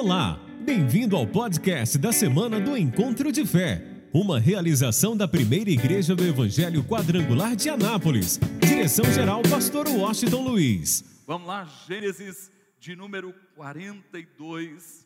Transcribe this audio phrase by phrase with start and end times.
[0.00, 3.82] Olá, bem-vindo ao podcast da semana do Encontro de Fé,
[4.14, 8.38] uma realização da primeira igreja do Evangelho Quadrangular de Anápolis.
[8.60, 11.02] Direção-geral, Pastor Washington Luiz.
[11.26, 12.48] Vamos lá, Gênesis
[12.78, 15.04] de número 42,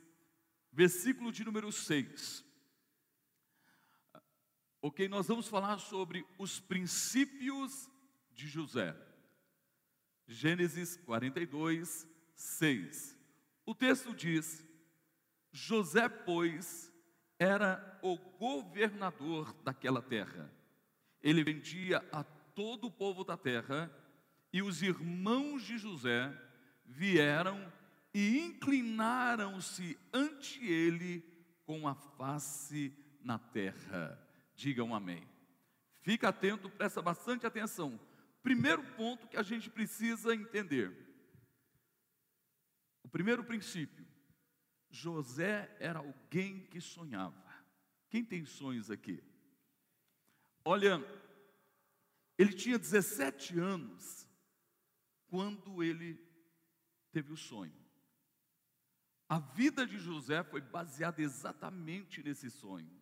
[0.70, 2.44] versículo de número 6.
[4.82, 7.88] Ok, nós vamos falar sobre os princípios
[8.34, 8.94] de José.
[10.28, 13.16] Gênesis 42, 6.
[13.64, 14.70] O texto diz:
[15.52, 16.90] José, pois,
[17.38, 20.50] era o governador daquela terra.
[21.22, 23.90] Ele vendia a todo o povo da terra,
[24.52, 26.32] e os irmãos de José
[26.84, 27.72] vieram
[28.14, 31.24] e inclinaram-se ante ele
[31.64, 34.18] com a face na terra.
[34.54, 35.26] Digam amém.
[36.02, 37.98] Fica atento, presta bastante atenção.
[38.42, 40.92] Primeiro ponto que a gente precisa entender.
[43.02, 44.01] O primeiro princípio
[44.92, 47.42] José era alguém que sonhava.
[48.10, 49.24] Quem tem sonhos aqui?
[50.62, 51.02] Olha,
[52.36, 54.28] ele tinha 17 anos
[55.28, 56.20] quando ele
[57.10, 57.74] teve o sonho.
[59.26, 63.00] A vida de José foi baseada exatamente nesse sonho.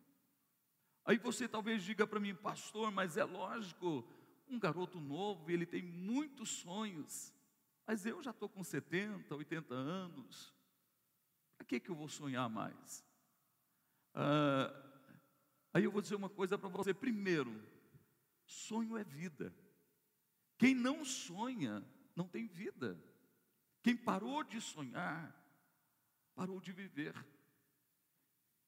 [1.03, 4.07] Aí você talvez diga para mim, pastor, mas é lógico,
[4.47, 7.33] um garoto novo, ele tem muitos sonhos,
[7.85, 10.53] mas eu já estou com 70, 80 anos,
[11.61, 13.05] para que, que eu vou sonhar mais?
[14.15, 14.73] Ah,
[15.71, 16.91] aí eu vou dizer uma coisa para você.
[16.91, 17.53] Primeiro,
[18.45, 19.53] sonho é vida.
[20.57, 22.99] Quem não sonha, não tem vida.
[23.83, 25.35] Quem parou de sonhar,
[26.33, 27.13] parou de viver.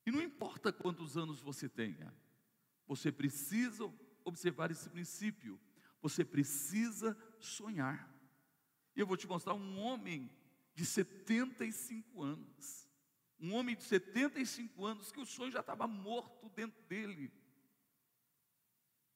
[0.05, 2.13] E não importa quantos anos você tenha,
[2.85, 3.91] você precisa
[4.23, 5.59] observar esse princípio.
[5.99, 8.07] Você precisa sonhar.
[8.95, 10.29] E eu vou te mostrar um homem
[10.75, 12.82] de 75 anos
[13.39, 17.31] um homem de 75 anos que o sonho já estava morto dentro dele.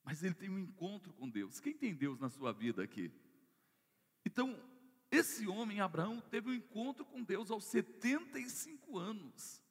[0.03, 1.59] Mas ele tem um encontro com Deus.
[1.59, 3.12] Quem tem Deus na sua vida aqui?
[4.25, 4.62] Então,
[5.09, 9.64] esse homem, Abraão, teve um encontro com Deus aos 75 anos.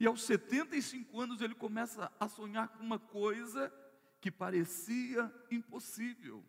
[0.00, 3.72] E aos 75 anos ele começa a sonhar com uma coisa
[4.20, 6.44] que parecia impossível.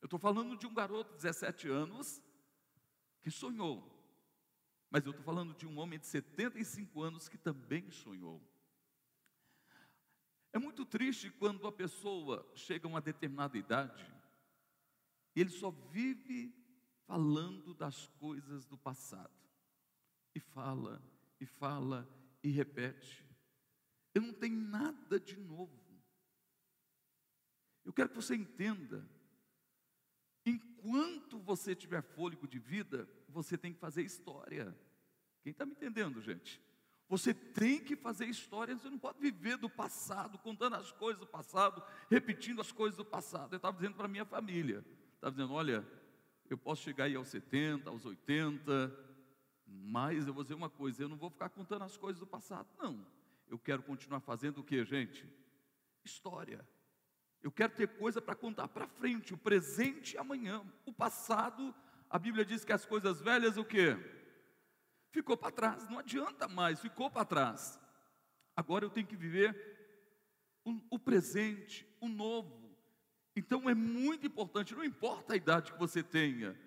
[0.00, 2.22] Eu estou falando de um garoto de 17 anos
[3.22, 3.99] que sonhou
[4.90, 8.42] mas eu estou falando de um homem de 75 anos que também sonhou.
[10.52, 14.04] É muito triste quando a pessoa chega a uma determinada idade
[15.34, 16.52] e ele só vive
[17.06, 19.30] falando das coisas do passado.
[20.34, 21.02] E fala,
[21.40, 22.08] e fala,
[22.42, 23.24] e repete.
[24.12, 25.78] Eu não tenho nada de novo.
[27.84, 29.08] Eu quero que você entenda.
[30.44, 34.76] Enquanto você tiver fôlego de vida, você tem que fazer história.
[35.42, 36.60] Quem está me entendendo, gente?
[37.08, 41.26] Você tem que fazer história, você não pode viver do passado, contando as coisas do
[41.26, 43.52] passado, repetindo as coisas do passado.
[43.52, 44.84] Eu estava dizendo para minha família,
[45.14, 45.84] estava dizendo, olha,
[46.48, 48.96] eu posso chegar aí aos 70, aos 80,
[49.66, 52.68] mas eu vou dizer uma coisa, eu não vou ficar contando as coisas do passado,
[52.78, 53.04] não.
[53.48, 55.28] Eu quero continuar fazendo o que, gente?
[56.04, 56.64] História.
[57.42, 60.62] Eu quero ter coisa para contar para frente, o presente e amanhã.
[60.84, 61.74] O passado,
[62.08, 63.96] a Bíblia diz que as coisas velhas, o que?
[65.10, 67.80] Ficou para trás, não adianta mais, ficou para trás.
[68.54, 69.70] Agora eu tenho que viver
[70.64, 72.76] o, o presente, o novo.
[73.34, 76.58] Então é muito importante, não importa a idade que você tenha,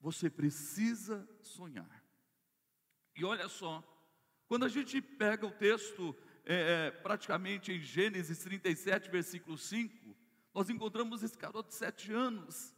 [0.00, 2.02] você precisa sonhar.
[3.14, 3.84] E olha só,
[4.48, 6.16] quando a gente pega o texto
[6.52, 10.16] é, é praticamente em Gênesis 37, versículo 5,
[10.52, 12.74] nós encontramos esse garoto de sete anos.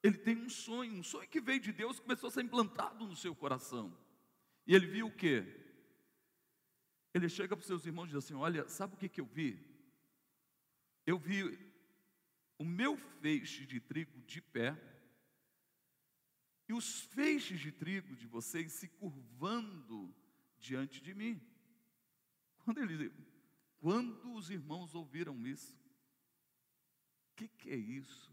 [0.00, 3.16] Ele tem um sonho, um sonho que veio de Deus, começou a ser implantado no
[3.16, 3.92] seu coração.
[4.64, 5.44] E ele viu o quê?
[7.12, 9.26] Ele chega para os seus irmãos e diz assim: Olha, sabe o que, que eu
[9.26, 9.58] vi?
[11.04, 11.42] Eu vi
[12.56, 14.80] o meu feixe de trigo de pé
[16.68, 20.14] e os feixes de trigo de vocês se curvando
[20.60, 21.40] diante de mim.
[22.70, 23.12] Quando ele,
[23.80, 25.76] quando os irmãos ouviram isso,
[27.32, 28.32] o que, que é isso?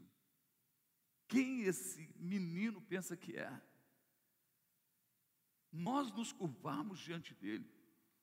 [1.26, 3.60] Quem esse menino pensa que é?
[5.72, 7.68] Nós nos curvamos diante dele.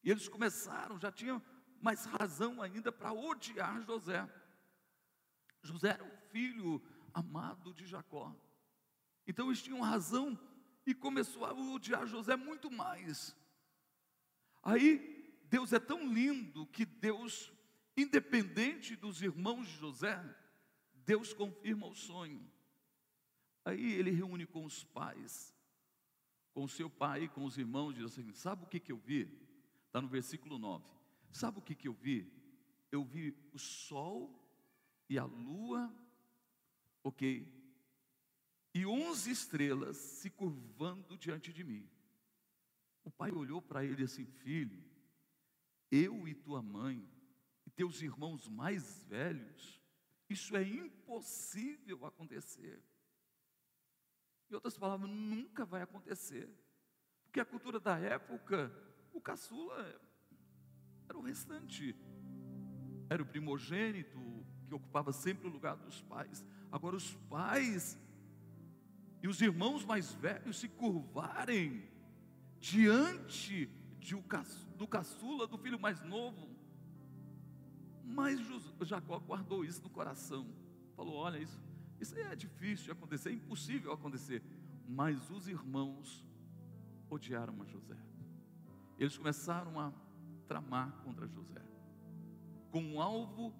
[0.02, 1.44] E eles começaram, já tinham
[1.82, 4.26] mais razão ainda para odiar José.
[5.62, 6.82] José era o filho
[7.14, 8.34] amado de Jacó.
[9.28, 10.40] Então eles tinham razão
[10.86, 13.36] e começou a odiar José muito mais.
[14.64, 15.15] Aí
[15.56, 17.50] Deus é tão lindo que Deus,
[17.96, 20.22] independente dos irmãos de José,
[21.06, 22.46] Deus confirma o sonho.
[23.64, 25.56] Aí ele reúne com os pais.
[26.54, 29.32] com seu pai e com os irmãos, diz assim: Sabe o que, que eu vi?
[29.88, 30.84] Está no versículo 9.
[31.32, 32.30] Sabe o que, que eu vi?
[32.92, 34.38] Eu vi o sol
[35.10, 35.90] e a lua,
[37.02, 37.48] ok?
[38.74, 41.90] E onze estrelas se curvando diante de mim.
[43.06, 44.95] O pai olhou para ele assim: Filho,
[45.92, 47.08] eu e tua mãe,
[47.66, 49.82] e teus irmãos mais velhos,
[50.30, 52.82] isso é impossível acontecer.
[54.50, 56.50] Em outras palavras, nunca vai acontecer.
[57.26, 58.72] Porque a cultura da época,
[59.14, 60.02] o caçula
[61.08, 61.96] era o restante.
[63.10, 66.46] Era o primogênito que ocupava sempre o lugar dos pais.
[66.72, 67.98] Agora os pais
[69.22, 71.90] e os irmãos mais velhos se curvarem
[72.60, 73.70] diante
[74.06, 74.16] de
[74.78, 76.48] do caçula, do filho mais novo.
[78.04, 78.40] Mas
[78.82, 80.48] Jacó guardou isso no coração.
[80.96, 81.60] Falou: Olha, isso,
[82.00, 84.44] isso é difícil de acontecer, é impossível acontecer.
[84.88, 86.24] Mas os irmãos
[87.10, 87.98] odiaram a José.
[89.00, 89.92] Eles começaram a
[90.48, 91.62] tramar contra José,
[92.72, 93.52] com o um alvo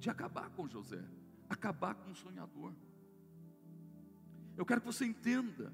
[0.00, 1.02] de acabar com José,
[1.48, 2.74] acabar com o sonhador.
[4.56, 5.72] Eu quero que você entenda.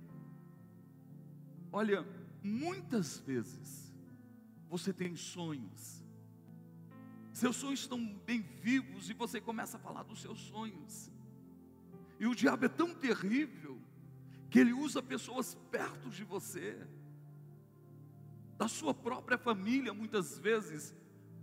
[1.72, 2.04] Olha,
[2.42, 3.92] muitas vezes
[4.68, 6.04] você tem sonhos,
[7.32, 11.10] seus sonhos estão bem vivos e você começa a falar dos seus sonhos.
[12.18, 13.80] E o diabo é tão terrível
[14.50, 16.76] que ele usa pessoas perto de você,
[18.58, 20.94] da sua própria família, muitas vezes,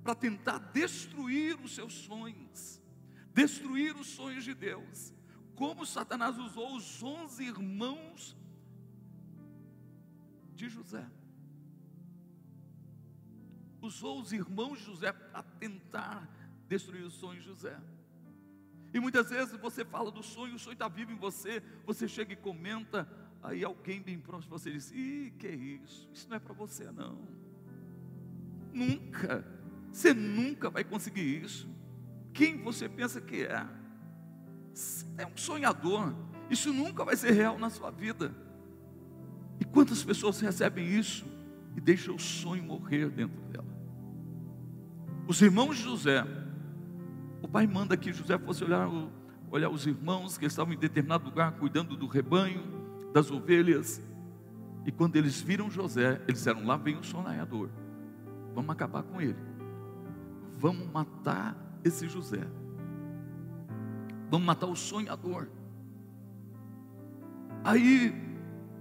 [0.03, 2.79] para tentar destruir os seus sonhos,
[3.33, 5.13] destruir os sonhos de Deus.
[5.55, 8.37] Como Satanás usou os onze irmãos
[10.57, 11.05] de José
[13.87, 16.29] usou os irmãos José para tentar
[16.67, 17.77] destruir o sonho de José.
[18.93, 22.33] E muitas vezes você fala do sonho, o sonho está vivo em você, você chega
[22.33, 23.07] e comenta,
[23.41, 26.09] aí alguém bem próximo você diz: Ih, que é isso?
[26.13, 27.17] Isso não é para você, não.
[28.73, 29.45] Nunca,
[29.91, 31.67] você nunca vai conseguir isso.
[32.33, 33.67] Quem você pensa que é?
[34.73, 36.13] Você é um sonhador,
[36.49, 38.33] isso nunca vai ser real na sua vida.
[39.59, 41.25] E quantas pessoas recebem isso
[41.75, 43.67] e deixam o sonho morrer dentro dela?
[45.27, 46.25] Os irmãos de José,
[47.41, 48.89] o pai manda que José fosse olhar,
[49.51, 52.63] olhar os irmãos que estavam em determinado lugar cuidando do rebanho,
[53.13, 54.01] das ovelhas.
[54.85, 57.69] E quando eles viram José, eles disseram: Lá vem o sonhador,
[58.53, 59.35] vamos acabar com ele,
[60.57, 62.47] vamos matar esse José,
[64.29, 65.49] vamos matar o sonhador.
[67.63, 68.26] Aí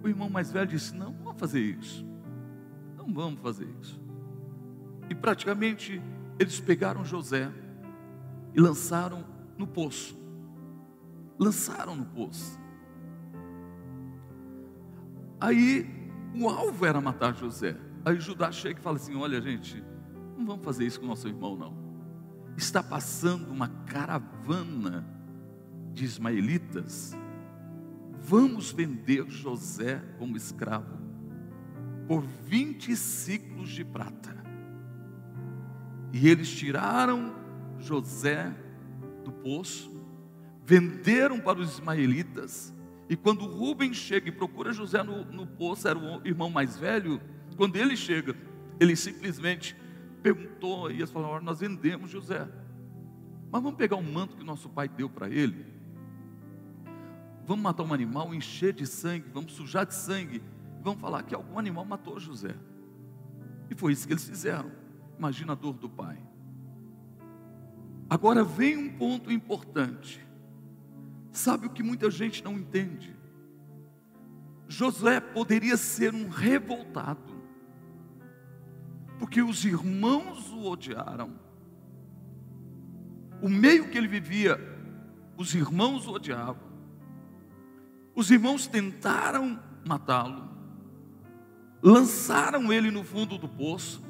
[0.06, 2.06] o irmão mais velho disse: Não, vamos fazer isso,
[2.96, 4.00] não vamos fazer isso.
[5.10, 6.00] E praticamente
[6.38, 7.50] eles pegaram José
[8.54, 9.24] e lançaram
[9.56, 10.18] no poço.
[11.38, 12.58] Lançaram no poço.
[15.40, 15.86] Aí
[16.34, 17.76] o alvo era matar José.
[18.04, 19.82] Aí Judá chega e fala assim: Olha, gente,
[20.36, 21.76] não vamos fazer isso com nosso irmão, não.
[22.56, 25.06] Está passando uma caravana
[25.92, 27.16] de ismaelitas.
[28.28, 30.98] Vamos vender José como escravo
[32.08, 34.34] por 20 ciclos de prata.
[36.12, 37.36] E eles tiraram
[37.78, 38.52] José
[39.24, 39.92] do poço,
[40.64, 42.74] venderam para os ismaelitas.
[43.08, 47.20] E quando Rubem chega e procura José no, no poço, era o irmão mais velho.
[47.56, 48.34] Quando ele chega,
[48.80, 49.76] ele simplesmente
[50.20, 52.48] perguntou, e eles falaram: Nós vendemos José,
[53.52, 55.75] mas vamos pegar o manto que nosso pai deu para ele,
[57.46, 60.42] vamos matar um animal, encher de sangue, vamos sujar de sangue,
[60.82, 62.54] vamos falar que algum animal matou José.
[63.70, 64.70] E foi isso que eles fizeram.
[65.16, 66.18] Imagina a dor do pai.
[68.10, 70.24] Agora vem um ponto importante.
[71.32, 73.16] Sabe o que muita gente não entende?
[74.68, 77.34] José poderia ser um revoltado,
[79.18, 81.38] porque os irmãos o odiaram.
[83.40, 84.58] O meio que ele vivia,
[85.36, 86.65] os irmãos o odiavam.
[88.16, 90.48] Os irmãos tentaram matá-lo,
[91.82, 94.02] lançaram ele no fundo do poço,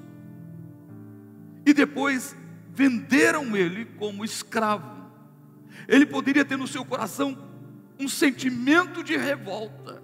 [1.66, 2.36] e depois
[2.70, 5.10] venderam ele como escravo.
[5.88, 7.36] Ele poderia ter no seu coração
[7.98, 10.00] um sentimento de revolta.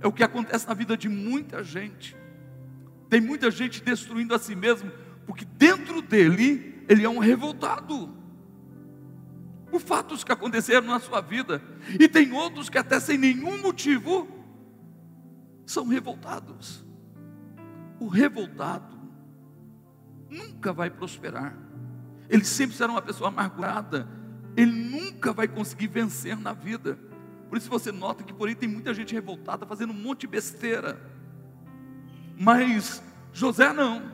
[0.00, 2.14] É o que acontece na vida de muita gente.
[3.08, 4.92] Tem muita gente destruindo a si mesmo,
[5.24, 8.23] porque dentro dele ele é um revoltado.
[9.74, 11.60] Por fatos que aconteceram na sua vida.
[11.98, 14.28] E tem outros que até sem nenhum motivo
[15.66, 16.86] são revoltados.
[17.98, 18.96] O revoltado
[20.30, 21.58] nunca vai prosperar.
[22.28, 24.08] Ele sempre será uma pessoa amargurada.
[24.56, 26.96] Ele nunca vai conseguir vencer na vida.
[27.48, 30.28] Por isso você nota que por aí tem muita gente revoltada, fazendo um monte de
[30.28, 31.00] besteira.
[32.38, 33.02] Mas
[33.32, 34.08] José não.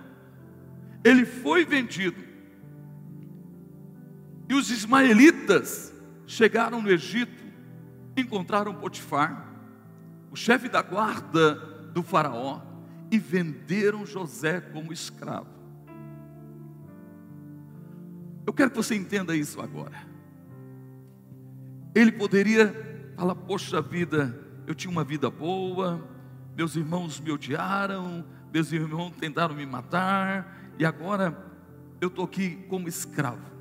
[1.05, 2.30] Ele foi vendido.
[4.51, 5.95] E os ismaelitas
[6.27, 7.41] chegaram no Egito,
[8.17, 9.49] encontraram Potifar,
[10.29, 11.55] o chefe da guarda
[11.95, 12.61] do faraó,
[13.13, 15.47] e venderam José como escravo.
[18.45, 20.05] Eu quero que você entenda isso agora.
[21.95, 26.05] Ele poderia falar: Poxa vida, eu tinha uma vida boa,
[26.57, 31.39] meus irmãos me odiaram, meus irmãos tentaram me matar, e agora
[32.01, 33.60] eu estou aqui como escravo.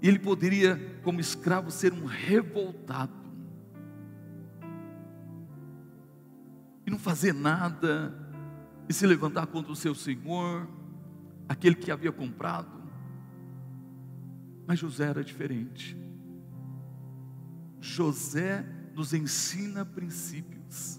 [0.00, 3.12] E ele poderia, como escravo, ser um revoltado.
[6.86, 8.14] E não fazer nada,
[8.88, 10.68] e se levantar contra o seu senhor,
[11.48, 12.76] aquele que havia comprado.
[14.66, 15.96] Mas José era diferente.
[17.80, 20.98] José nos ensina princípios,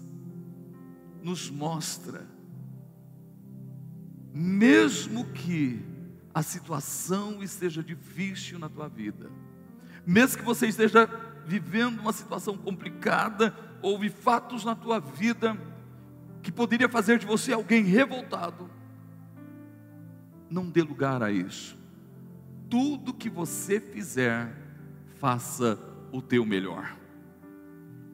[1.22, 2.26] nos mostra,
[4.32, 5.84] mesmo que
[6.38, 9.28] a situação esteja difícil na tua vida,
[10.06, 11.04] mesmo que você esteja
[11.44, 13.52] vivendo uma situação complicada,
[13.82, 15.58] houve fatos na tua vida
[16.40, 18.70] que poderia fazer de você alguém revoltado,
[20.48, 21.76] não dê lugar a isso.
[22.70, 24.54] Tudo que você fizer,
[25.16, 25.76] faça
[26.12, 26.96] o teu melhor.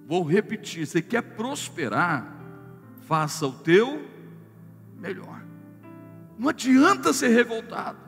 [0.07, 2.35] Vou repetir: você quer prosperar,
[3.03, 4.09] faça o teu
[4.97, 5.45] melhor.
[6.39, 8.04] Não adianta ser revoltado.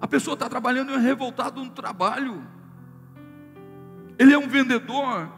[0.00, 2.46] A pessoa está trabalhando e é revoltado no trabalho.
[4.18, 5.28] Ele é um vendedor,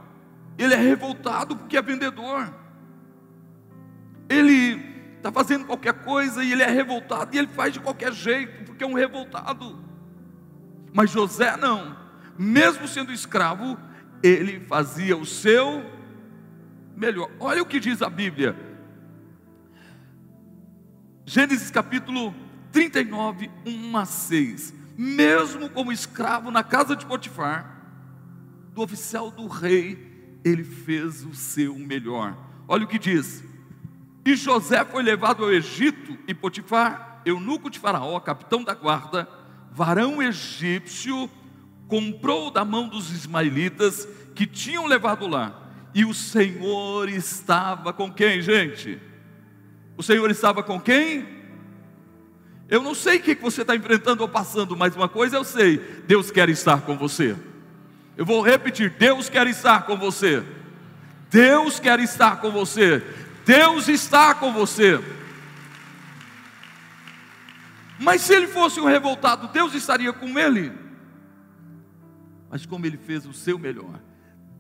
[0.56, 2.52] ele é revoltado porque é vendedor.
[4.28, 8.64] Ele está fazendo qualquer coisa e ele é revoltado e ele faz de qualquer jeito,
[8.64, 9.78] porque é um revoltado.
[10.92, 11.96] Mas José não,
[12.36, 13.78] mesmo sendo escravo,
[14.22, 15.84] ele fazia o seu
[16.96, 17.30] melhor.
[17.38, 18.56] Olha o que diz a Bíblia,
[21.24, 22.34] Gênesis capítulo
[22.72, 24.74] 39, 1 a 6.
[24.96, 27.76] Mesmo como escravo na casa de Potifar,
[28.74, 32.36] do oficial do rei, ele fez o seu melhor.
[32.66, 33.44] Olha o que diz:
[34.28, 39.26] e José foi levado ao Egito, e Potifar, eunuco de Faraó, capitão da guarda,
[39.72, 41.30] varão egípcio,
[41.86, 45.70] comprou da mão dos ismaelitas que tinham levado lá.
[45.94, 49.00] E o Senhor estava com quem, gente?
[49.96, 51.37] O Senhor estava com quem?
[52.68, 55.78] Eu não sei o que você está enfrentando ou passando, mas uma coisa eu sei:
[56.06, 57.34] Deus quer estar com você.
[58.16, 60.44] Eu vou repetir: Deus quer estar com você.
[61.30, 63.02] Deus quer estar com você.
[63.46, 65.02] Deus está com você.
[67.98, 70.70] Mas se ele fosse um revoltado, Deus estaria com ele.
[72.50, 74.00] Mas como ele fez o seu melhor,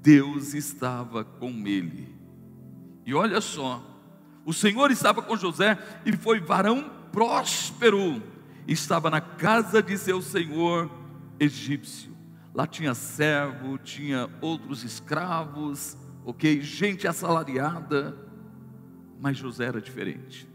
[0.00, 2.14] Deus estava com ele.
[3.04, 3.82] E olha só,
[4.44, 8.22] o Senhor estava com José e foi varão próspero.
[8.66, 10.90] Estava na casa de seu senhor
[11.40, 12.16] egípcio.
[12.54, 16.60] Lá tinha servo, tinha outros escravos, ok?
[16.60, 18.28] Gente assalariada
[19.20, 20.48] mas José era diferente.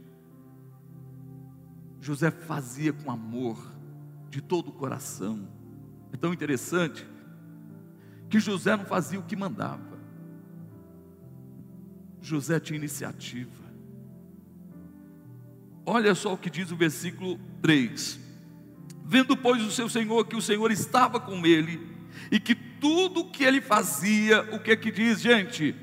[1.99, 3.57] José fazia com amor,
[4.29, 5.47] de todo o coração.
[6.11, 7.07] É tão interessante
[8.29, 9.99] que José não fazia o que mandava.
[12.21, 13.62] José tinha iniciativa.
[15.85, 18.19] Olha só o que diz o versículo 3:
[19.05, 21.79] Vendo, pois, o seu senhor que o Senhor estava com ele,
[22.31, 25.75] e que tudo o que ele fazia, o que é que diz, gente?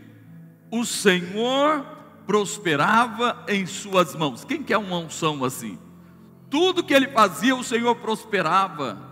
[0.71, 1.85] O Senhor
[2.27, 4.45] prosperava em suas mãos.
[4.45, 5.79] Quem quer uma unção assim?
[6.49, 9.09] Tudo que ele fazia, o Senhor prosperava.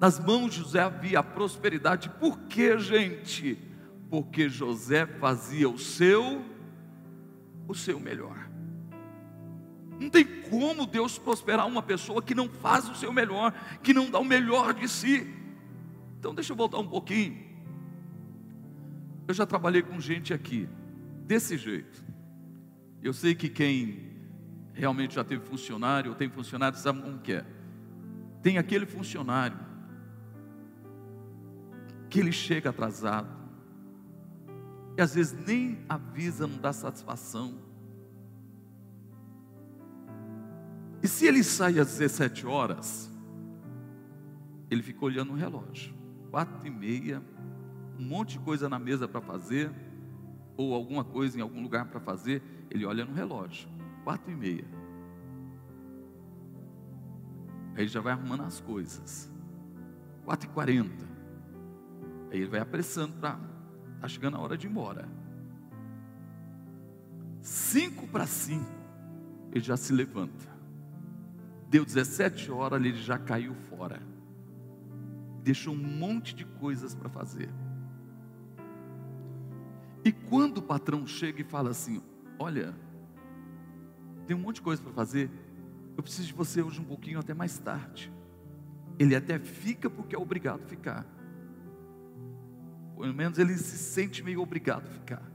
[0.00, 2.10] Nas mãos de José havia a prosperidade.
[2.20, 3.58] Por que, gente?
[4.10, 6.44] Porque José fazia o seu
[7.68, 8.45] o seu melhor.
[9.98, 14.10] Não tem como Deus prosperar uma pessoa que não faz o seu melhor, que não
[14.10, 15.26] dá o melhor de si.
[16.18, 17.44] Então deixa eu voltar um pouquinho.
[19.26, 20.68] Eu já trabalhei com gente aqui
[21.24, 22.04] desse jeito.
[23.02, 24.06] Eu sei que quem
[24.72, 27.46] realmente já teve funcionário ou tem funcionário sabe como que é.
[28.42, 29.58] Tem aquele funcionário
[32.10, 33.28] que ele chega atrasado
[34.96, 37.65] e às vezes nem avisa, não dá satisfação.
[41.02, 43.10] E se ele sai às 17 horas,
[44.70, 45.94] ele fica olhando o relógio,
[46.30, 47.22] quatro e meia,
[47.98, 49.70] um monte de coisa na mesa para fazer,
[50.56, 53.68] ou alguma coisa em algum lugar para fazer, ele olha no relógio,
[54.04, 54.64] quatro e meia.
[57.74, 59.30] Aí ele já vai arrumando as coisas.
[60.24, 61.04] Quatro e quarenta.
[62.30, 63.38] Aí ele vai apressando para.
[63.96, 65.08] Está chegando a hora de ir embora.
[67.40, 68.70] Cinco para cinco,
[69.52, 70.55] ele já se levanta.
[71.68, 74.00] Deu 17 horas, ele já caiu fora.
[75.42, 77.48] Deixou um monte de coisas para fazer.
[80.04, 82.00] E quando o patrão chega e fala assim:
[82.38, 82.74] Olha,
[84.26, 85.30] tem um monte de coisa para fazer,
[85.96, 88.12] eu preciso de você hoje um pouquinho até mais tarde.
[88.98, 91.06] Ele até fica porque é obrigado a ficar.
[92.96, 95.30] Pelo menos ele se sente meio obrigado a ficar.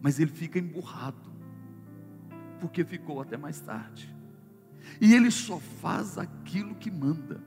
[0.00, 1.32] Mas ele fica emburrado
[2.60, 4.14] porque ficou até mais tarde.
[5.00, 7.42] E ele só faz aquilo que manda.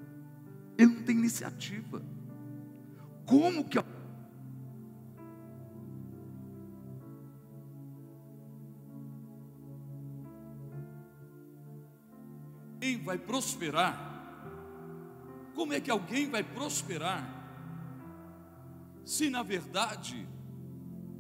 [0.77, 2.03] Ele não tem iniciativa.
[3.25, 3.93] Como que alguém
[13.03, 14.13] vai prosperar?
[15.53, 17.33] Como é que alguém vai prosperar
[19.05, 20.27] se na verdade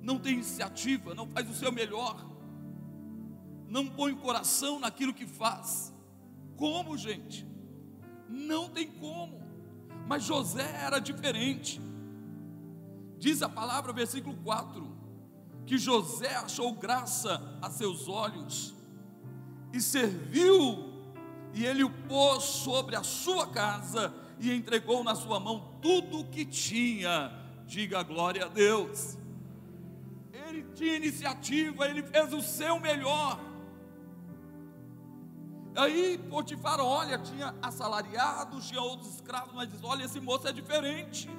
[0.01, 2.35] não tem iniciativa, não faz o seu melhor?
[3.75, 5.93] não põe o coração naquilo que faz.
[6.55, 7.45] Como, gente?
[8.29, 9.41] Não tem como.
[10.07, 11.81] Mas José era diferente.
[13.17, 14.95] Diz a palavra, versículo 4,
[15.65, 18.73] que José achou graça a seus olhos
[19.73, 20.93] e serviu,
[21.53, 26.25] e ele o pôs sobre a sua casa e entregou na sua mão tudo o
[26.25, 27.31] que tinha.
[27.65, 29.17] Diga glória a Deus.
[30.47, 33.39] Ele tinha iniciativa, ele fez o seu melhor.
[35.75, 41.29] Aí Potifar olha, tinha assalariados, tinha outros escravos, mas diz: olha, esse moço é diferente.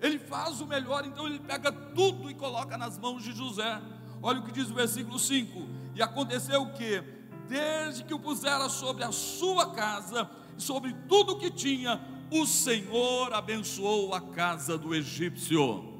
[0.00, 3.80] Ele faz o melhor, então ele pega tudo e coloca nas mãos de José.
[4.22, 7.02] Olha o que diz o versículo 5: E aconteceu o que?
[7.48, 12.00] Desde que o pusera sobre a sua casa sobre tudo que tinha,
[12.30, 15.92] o Senhor abençoou a casa do egípcio.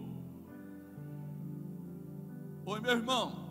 [2.66, 3.43] Oi, meu irmão.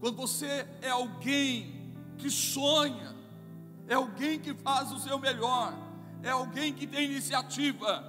[0.00, 3.14] Quando você é alguém que sonha,
[3.88, 5.74] é alguém que faz o seu melhor,
[6.22, 8.04] é alguém que tem iniciativa,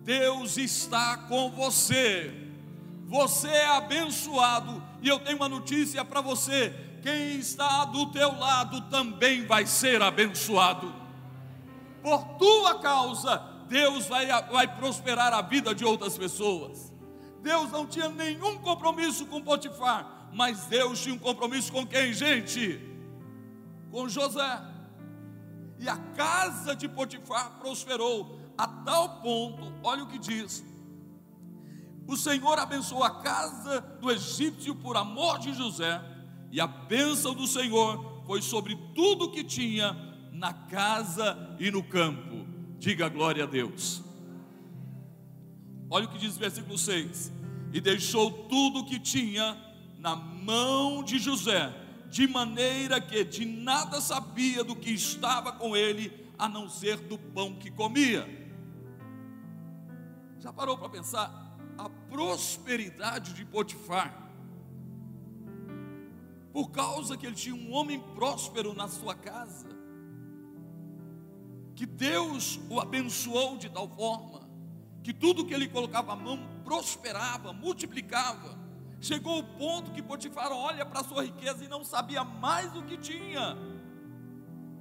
[0.00, 2.32] Deus está com você.
[3.06, 8.80] Você é abençoado e eu tenho uma notícia para você: quem está do teu lado
[8.82, 10.94] também vai ser abençoado.
[12.02, 16.92] Por tua causa, Deus vai, vai prosperar a vida de outras pessoas.
[17.42, 22.80] Deus não tinha nenhum compromisso com Potifar, mas Deus tinha um compromisso com quem, gente?
[23.90, 24.62] Com José.
[25.78, 30.64] E a casa de Potifar prosperou a tal ponto, olha o que diz.
[32.06, 36.02] O Senhor abençoou a casa do egípcio por amor de José,
[36.50, 39.96] e a bênção do Senhor foi sobre tudo que tinha
[40.32, 42.46] na casa e no campo.
[42.78, 44.02] Diga glória a Deus.
[45.88, 47.32] Olha o que diz o versículo 6:
[47.72, 49.56] E deixou tudo o que tinha
[50.02, 51.72] na mão de José,
[52.10, 57.16] de maneira que de nada sabia do que estava com ele, a não ser do
[57.16, 58.26] pão que comia.
[60.40, 61.56] Já parou para pensar?
[61.78, 64.28] A prosperidade de Potifar,
[66.52, 69.68] por causa que ele tinha um homem próspero na sua casa,
[71.76, 74.50] que Deus o abençoou de tal forma,
[75.04, 78.61] que tudo que ele colocava a mão prosperava, multiplicava.
[79.02, 82.84] Chegou o ponto que Potifar olha para a sua riqueza e não sabia mais o
[82.84, 83.58] que tinha,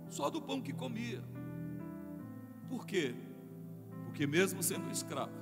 [0.10, 1.24] só do pão que comia.
[2.70, 3.16] Por quê?
[4.06, 5.34] Porque mesmo sendo escravo,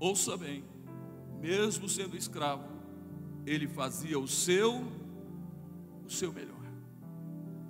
[0.00, 0.64] ouça bem,
[1.40, 2.68] mesmo sendo escravo,
[3.46, 4.84] ele fazia o seu
[6.04, 6.56] o seu melhor.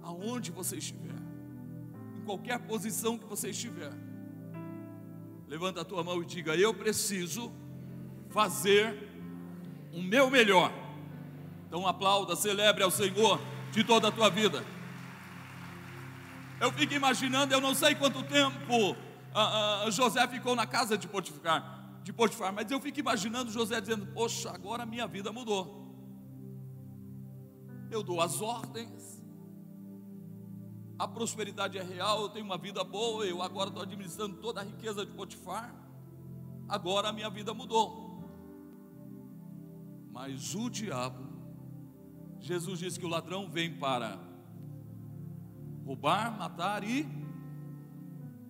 [0.01, 1.21] Aonde você estiver,
[2.17, 3.93] em qualquer posição que você estiver,
[5.47, 7.53] levanta a tua mão e diga: Eu preciso
[8.31, 9.08] fazer
[9.99, 10.73] o meu melhor.
[11.67, 13.41] Então aplauda, celebre ao Senhor
[13.73, 14.65] de toda a tua vida.
[16.61, 21.07] Eu fico imaginando, eu não sei quanto tempo uh, uh, José ficou na casa de
[21.07, 25.87] Potifar, de Potifar, mas eu fico imaginando José dizendo: Poxa, agora a minha vida mudou.
[27.91, 29.23] Eu dou as ordens,
[30.99, 34.65] a prosperidade é real, eu tenho uma vida boa, eu agora estou administrando toda a
[34.65, 35.75] riqueza de Potifar.
[36.69, 38.08] Agora a minha vida mudou.
[40.21, 41.29] Mas o diabo,
[42.41, 44.19] Jesus disse que o ladrão vem para
[45.87, 47.07] roubar, matar e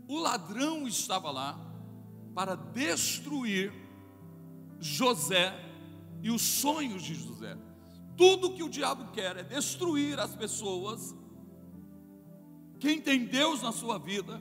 [0.08, 1.60] o ladrão estava lá
[2.34, 3.70] para destruir
[4.80, 5.52] José
[6.22, 7.58] e os sonhos de José.
[8.16, 11.14] Tudo que o diabo quer é destruir as pessoas.
[12.80, 14.40] Quem tem Deus na sua vida,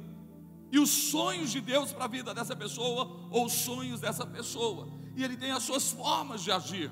[0.72, 4.88] e os sonhos de Deus para a vida dessa pessoa, ou os sonhos dessa pessoa,
[5.14, 6.90] e ele tem as suas formas de agir.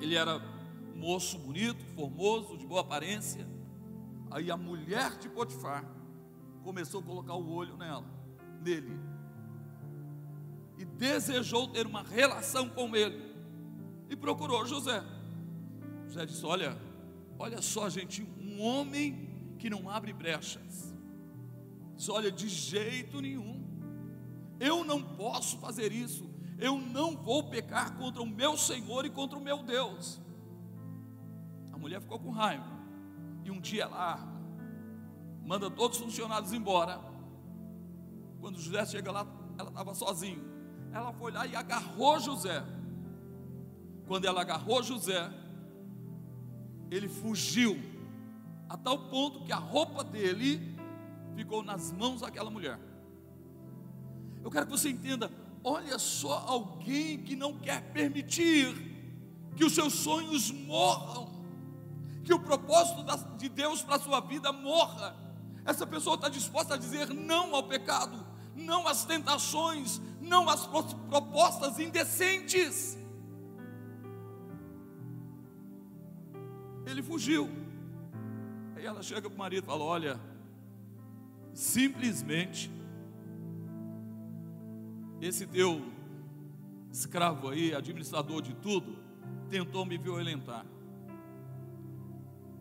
[0.00, 0.40] Ele era
[0.94, 3.46] moço bonito, formoso, de boa aparência.
[4.30, 5.84] Aí a mulher de Potifar
[6.62, 8.04] começou a colocar o olho nela,
[8.62, 8.98] nele,
[10.78, 13.34] e desejou ter uma relação com ele,
[14.08, 15.04] e procurou José.
[16.06, 16.76] José disse: Olha,
[17.38, 20.94] olha só, gente, um homem que não abre brechas.
[21.96, 23.62] Diz: Olha, de jeito nenhum,
[24.58, 26.24] eu não posso fazer isso,
[26.58, 30.20] eu não vou pecar contra o meu Senhor e contra o meu Deus.
[31.72, 32.66] A mulher ficou com raiva,
[33.44, 34.18] e um dia ela
[35.44, 37.00] manda todos os funcionários embora.
[38.40, 39.26] Quando José chega lá,
[39.58, 40.38] ela estava sozinha.
[40.92, 42.62] Ela foi lá e agarrou José.
[44.06, 45.30] Quando ela agarrou José,
[46.90, 47.76] ele fugiu,
[48.68, 50.76] a tal ponto que a roupa dele
[51.34, 52.78] ficou nas mãos daquela mulher.
[54.42, 55.30] Eu quero que você entenda:
[55.64, 58.92] olha só, alguém que não quer permitir
[59.56, 61.32] que os seus sonhos morram,
[62.22, 63.02] que o propósito
[63.38, 65.16] de Deus para a sua vida morra.
[65.64, 68.24] Essa pessoa está disposta a dizer não ao pecado,
[68.54, 72.98] não às tentações, não às propostas indecentes.
[76.86, 77.50] Ele fugiu.
[78.76, 80.20] Aí ela chega para o marido e fala: Olha,
[81.54, 82.70] simplesmente,
[85.26, 85.82] esse teu
[86.92, 88.98] escravo aí, administrador de tudo,
[89.48, 90.66] tentou me violentar.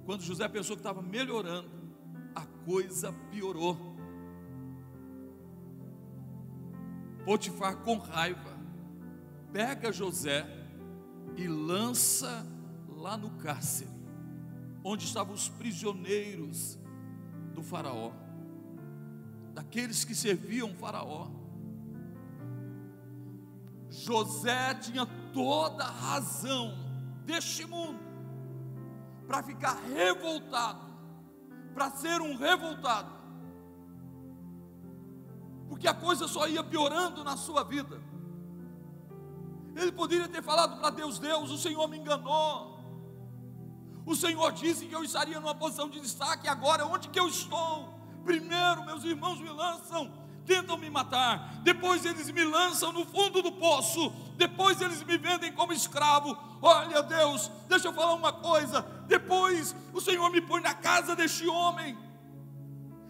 [0.06, 1.69] Quando José pensou que estava melhorando,
[2.34, 3.78] a coisa piorou.
[7.26, 8.58] Potifar, com raiva,
[9.52, 10.45] pega José
[11.36, 12.45] e lança
[12.95, 13.89] lá no cárcere,
[14.84, 16.80] onde estavam os prisioneiros
[17.54, 18.13] do Faraó,
[19.54, 21.42] daqueles que serviam o Faraó.
[23.93, 26.75] José tinha toda a razão
[27.25, 27.99] deste mundo
[29.27, 30.82] para ficar revoltado,
[31.73, 33.12] para ser um revoltado,
[35.69, 38.01] porque a coisa só ia piorando na sua vida.
[39.75, 42.73] Ele poderia ter falado para Deus: Deus, o Senhor me enganou.
[44.06, 47.93] O Senhor disse que eu estaria numa posição de destaque, agora onde que eu estou?
[48.25, 50.12] Primeiro, meus irmãos me lançam,
[50.45, 55.51] tentam me matar, depois eles me lançam no fundo do poço, depois eles me vendem
[55.51, 56.38] como escravo.
[56.62, 58.82] Olha, Deus, deixa eu falar uma coisa.
[59.08, 61.97] Depois o Senhor me põe na casa deste homem,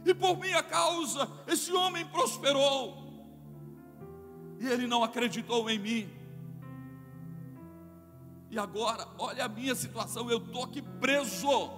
[0.05, 3.01] e por minha causa esse homem prosperou,
[4.59, 6.09] e ele não acreditou em mim.
[8.49, 11.71] E agora, olha a minha situação, eu estou aqui preso,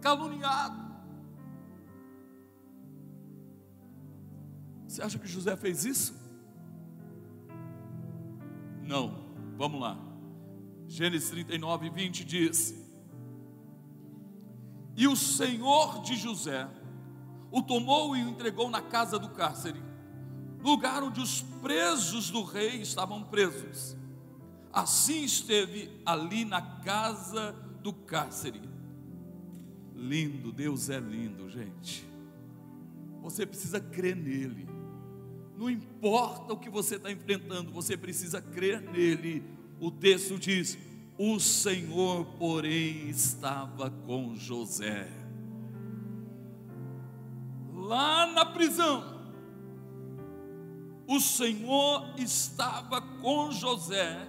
[0.00, 0.85] caluniado.
[4.86, 6.14] Você acha que José fez isso?
[8.82, 9.98] Não, vamos lá.
[10.86, 12.74] Gênesis 39, 20 diz:
[14.96, 16.68] E o Senhor de José
[17.50, 19.80] o tomou e o entregou na casa do cárcere,
[20.62, 23.96] lugar onde os presos do rei estavam presos.
[24.72, 28.60] Assim esteve ali na casa do cárcere.
[29.94, 32.06] Lindo, Deus é lindo, gente.
[33.22, 34.75] Você precisa crer nele.
[35.56, 39.42] Não importa o que você está enfrentando, você precisa crer nele.
[39.80, 40.76] O texto diz:
[41.16, 45.08] O Senhor, porém, estava com José.
[47.74, 49.16] Lá na prisão,
[51.06, 54.26] o Senhor estava com José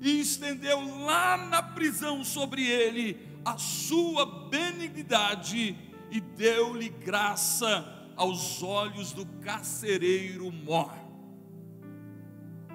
[0.00, 5.76] e estendeu lá na prisão sobre ele a sua benignidade
[6.10, 10.92] e deu-lhe graça aos olhos do carcereiro mor.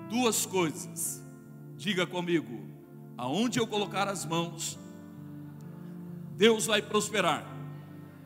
[0.09, 1.23] Duas coisas,
[1.75, 2.67] diga comigo:
[3.17, 4.77] aonde eu colocar as mãos,
[6.35, 7.45] Deus vai prosperar.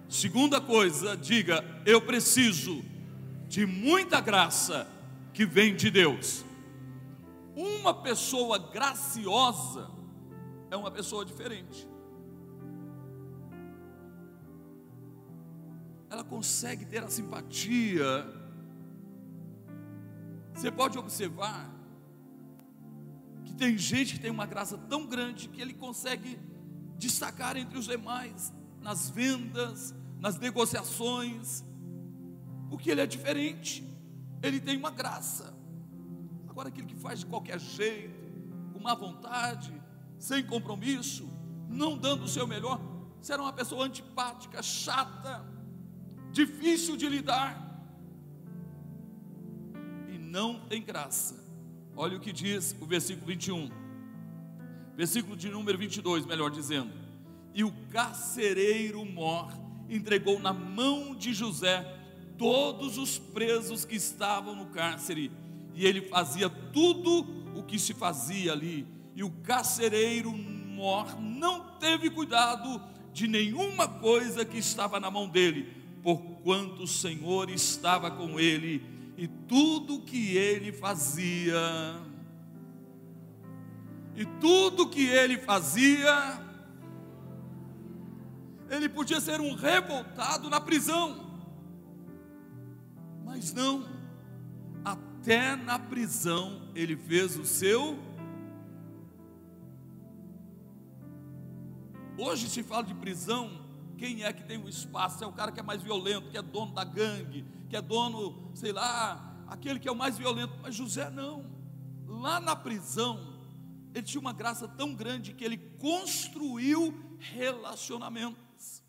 [0.08, 2.84] Segunda coisa, diga: eu preciso
[3.48, 4.88] de muita graça
[5.34, 6.46] que vem de Deus.
[7.56, 9.92] Uma pessoa graciosa
[10.72, 11.88] é uma pessoa diferente.
[16.14, 18.24] Ela consegue ter a simpatia.
[20.54, 21.74] Você pode observar
[23.44, 26.40] que tem gente que tem uma graça tão grande que ele consegue
[27.00, 31.66] destacar entre os demais nas vendas, nas negociações,
[32.70, 33.84] porque ele é diferente,
[34.44, 35.52] ele tem uma graça.
[36.48, 38.14] Agora, aquele que faz de qualquer jeito,
[38.72, 39.74] com má vontade,
[40.20, 41.28] sem compromisso,
[41.68, 42.80] não dando o seu melhor,
[43.20, 45.53] será uma pessoa antipática, chata.
[46.34, 47.58] Difícil de lidar.
[50.10, 51.42] E não tem graça.
[51.96, 53.70] Olha o que diz o versículo 21,
[54.98, 56.92] versículo de número 22, melhor dizendo:
[57.54, 59.54] E o carcereiro mor
[59.88, 62.00] entregou na mão de José
[62.36, 65.32] todos os presos que estavam no cárcere,
[65.76, 72.10] e ele fazia tudo o que se fazia ali, e o carcereiro mor não teve
[72.10, 72.82] cuidado
[73.14, 75.83] de nenhuma coisa que estava na mão dele,
[76.44, 81.58] porquanto o Senhor estava com ele e tudo que ele fazia,
[84.16, 86.40] e tudo que ele fazia,
[88.70, 91.26] ele podia ser um revoltado na prisão,
[93.24, 93.86] mas não,
[94.84, 97.98] até na prisão ele fez o seu.
[102.18, 103.63] Hoje se fala de prisão,
[103.94, 105.24] quem é que tem o um espaço?
[105.24, 108.52] É o cara que é mais violento, que é dono da gangue, que é dono,
[108.54, 110.54] sei lá, aquele que é o mais violento.
[110.62, 111.46] Mas José não.
[112.06, 113.40] Lá na prisão,
[113.94, 118.84] ele tinha uma graça tão grande que ele construiu relacionamentos.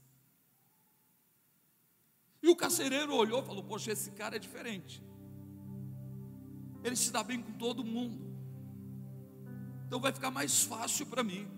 [2.42, 5.02] E o carcereiro olhou e falou: Poxa, esse cara é diferente.
[6.82, 8.34] Ele se dá bem com todo mundo.
[9.86, 11.54] Então vai ficar mais fácil para mim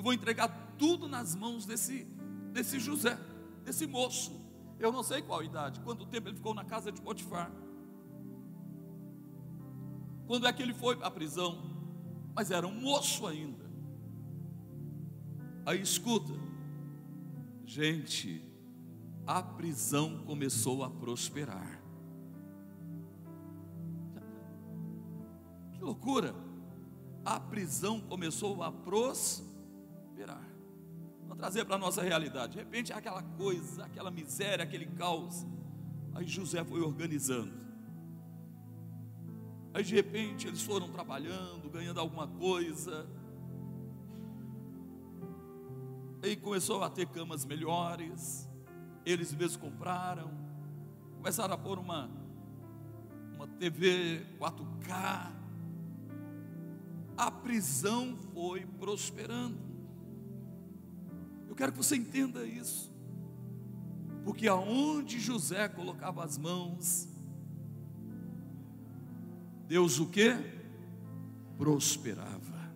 [0.00, 0.48] eu vou entregar
[0.78, 2.06] tudo nas mãos desse,
[2.52, 3.18] desse José,
[3.64, 4.38] desse moço.
[4.78, 7.50] Eu não sei qual idade, quanto tempo ele ficou na casa de Potifar.
[10.26, 11.58] Quando é que ele foi para a prisão?
[12.34, 13.68] Mas era um moço ainda.
[15.66, 16.32] Aí escuta,
[17.64, 18.42] gente,
[19.26, 21.82] a prisão começou a prosperar.
[25.72, 26.34] Que loucura!
[27.24, 30.49] A prisão começou a prosperar
[31.40, 32.52] trazer para a nossa realidade.
[32.52, 35.46] De repente, aquela coisa, aquela miséria, aquele caos.
[36.14, 37.58] Aí José foi organizando.
[39.72, 43.08] Aí de repente eles foram trabalhando, ganhando alguma coisa.
[46.22, 48.46] Aí começou a ter camas melhores.
[49.06, 50.30] Eles mesmos compraram.
[51.16, 52.10] Começaram a pôr uma,
[53.34, 55.32] uma TV 4K.
[57.16, 59.69] A prisão foi prosperando
[61.60, 62.90] quero que você entenda isso.
[64.24, 67.06] Porque aonde José colocava as mãos,
[69.68, 70.34] Deus o que?
[71.58, 72.72] Prosperava.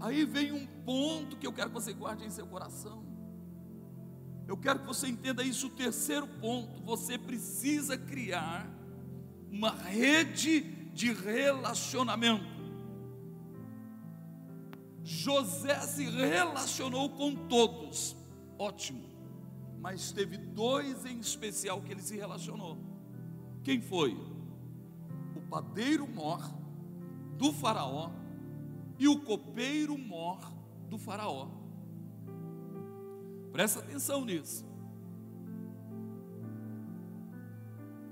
[0.00, 3.04] Aí vem um ponto que eu quero que você guarde em seu coração.
[4.48, 5.68] Eu quero que você entenda isso.
[5.68, 8.68] O terceiro ponto, você precisa criar
[9.48, 12.59] uma rede de relacionamento.
[15.10, 18.16] José se relacionou com todos,
[18.56, 19.02] ótimo,
[19.80, 22.78] mas teve dois em especial que ele se relacionou.
[23.64, 24.16] Quem foi?
[25.34, 26.40] O padeiro mor
[27.36, 28.12] do Faraó
[29.00, 30.38] e o copeiro mor
[30.88, 31.48] do Faraó.
[33.50, 34.64] Presta atenção nisso.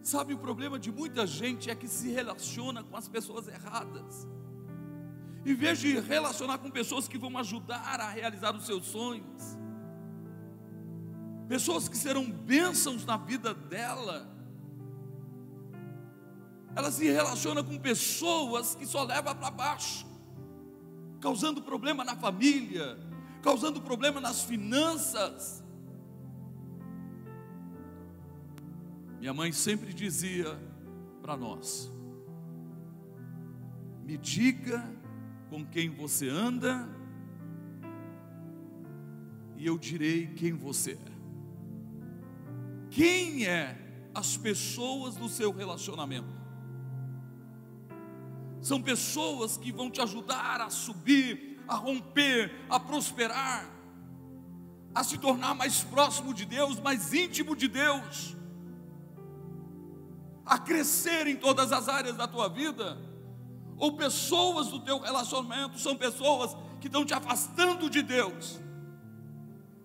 [0.03, 4.27] Sabe, o problema de muita gente é que se relaciona com as pessoas erradas.
[5.49, 9.57] Em vez de relacionar com pessoas que vão ajudar a realizar os seus sonhos,
[11.49, 14.29] pessoas que serão bênçãos na vida dela,
[16.77, 20.07] ela se relaciona com pessoas que só leva para baixo,
[21.19, 22.99] causando problema na família,
[23.43, 25.65] causando problema nas finanças.
[29.19, 30.61] Minha mãe sempre dizia
[31.23, 31.91] para nós:
[34.05, 34.98] me diga
[35.49, 36.89] com quem você anda,
[39.57, 41.19] e eu direi quem você é.
[42.91, 43.77] Quem é
[44.15, 46.37] as pessoas do seu relacionamento?
[48.61, 53.69] São pessoas que vão te ajudar a subir, a romper, a prosperar,
[54.95, 58.37] a se tornar mais próximo de Deus, mais íntimo de Deus,
[60.45, 63.08] a crescer em todas as áreas da tua vida
[63.79, 68.61] ou pessoas do teu relacionamento são pessoas que estão te afastando de Deus,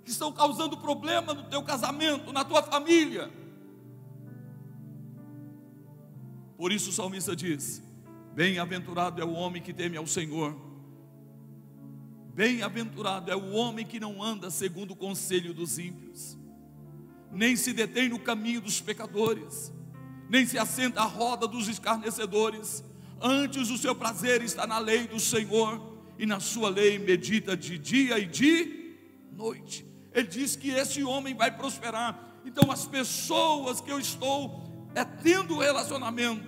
[0.03, 3.31] que estão causando problema no teu casamento, na tua família.
[6.57, 7.83] Por isso o salmista diz:
[8.33, 10.55] Bem-aventurado é o homem que teme ao Senhor.
[12.33, 16.35] Bem-aventurado é o homem que não anda segundo o conselho dos ímpios,
[17.31, 19.71] nem se detém no caminho dos pecadores,
[20.27, 22.83] nem se assenta à roda dos escarnecedores
[23.23, 27.77] Antes o seu prazer está na lei do Senhor, e na sua lei medita de
[27.77, 28.95] dia e de
[29.31, 29.85] noite.
[30.13, 32.19] Ele diz que esse homem vai prosperar.
[32.45, 36.47] Então, as pessoas que eu estou é, tendo relacionamento,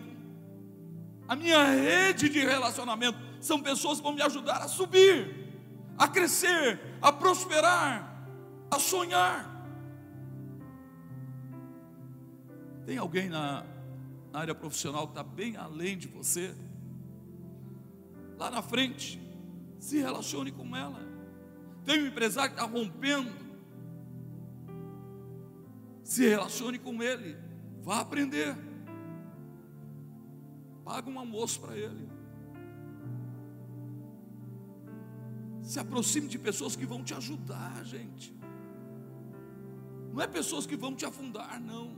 [1.28, 5.50] a minha rede de relacionamento, são pessoas que vão me ajudar a subir,
[5.98, 8.28] a crescer, a prosperar,
[8.70, 9.52] a sonhar.
[12.86, 13.66] Tem alguém na,
[14.32, 16.54] área profissional que está bem além de você?
[18.38, 19.22] Lá na frente,
[19.80, 21.00] se relacione com ela.
[21.84, 23.32] Tem um empresário que está rompendo,
[26.04, 27.38] se relacione com ele,
[27.82, 28.56] vá aprender.
[30.84, 32.08] Paga um almoço para ele.
[35.64, 38.36] Se aproxime de pessoas que vão te ajudar, gente.
[40.14, 41.96] Não é pessoas que vão te afundar, não.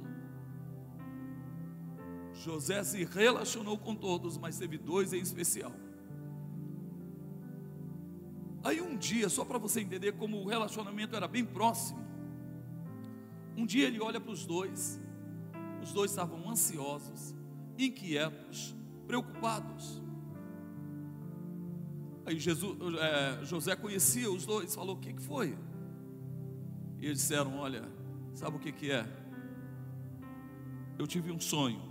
[2.34, 5.74] José se relacionou com todos, mas teve dois em especial.
[8.98, 12.06] Dia, só para você entender como o relacionamento era bem próximo,
[13.56, 15.00] um dia ele olha para os dois,
[15.82, 17.36] os dois estavam ansiosos,
[17.78, 18.76] inquietos,
[19.08, 20.02] preocupados.
[22.26, 25.58] Aí Jesus, é, José conhecia os dois, falou: O que, que foi?
[27.00, 27.90] E eles disseram: Olha,
[28.34, 29.08] sabe o que, que é?
[31.00, 31.82] Eu tive um sonho.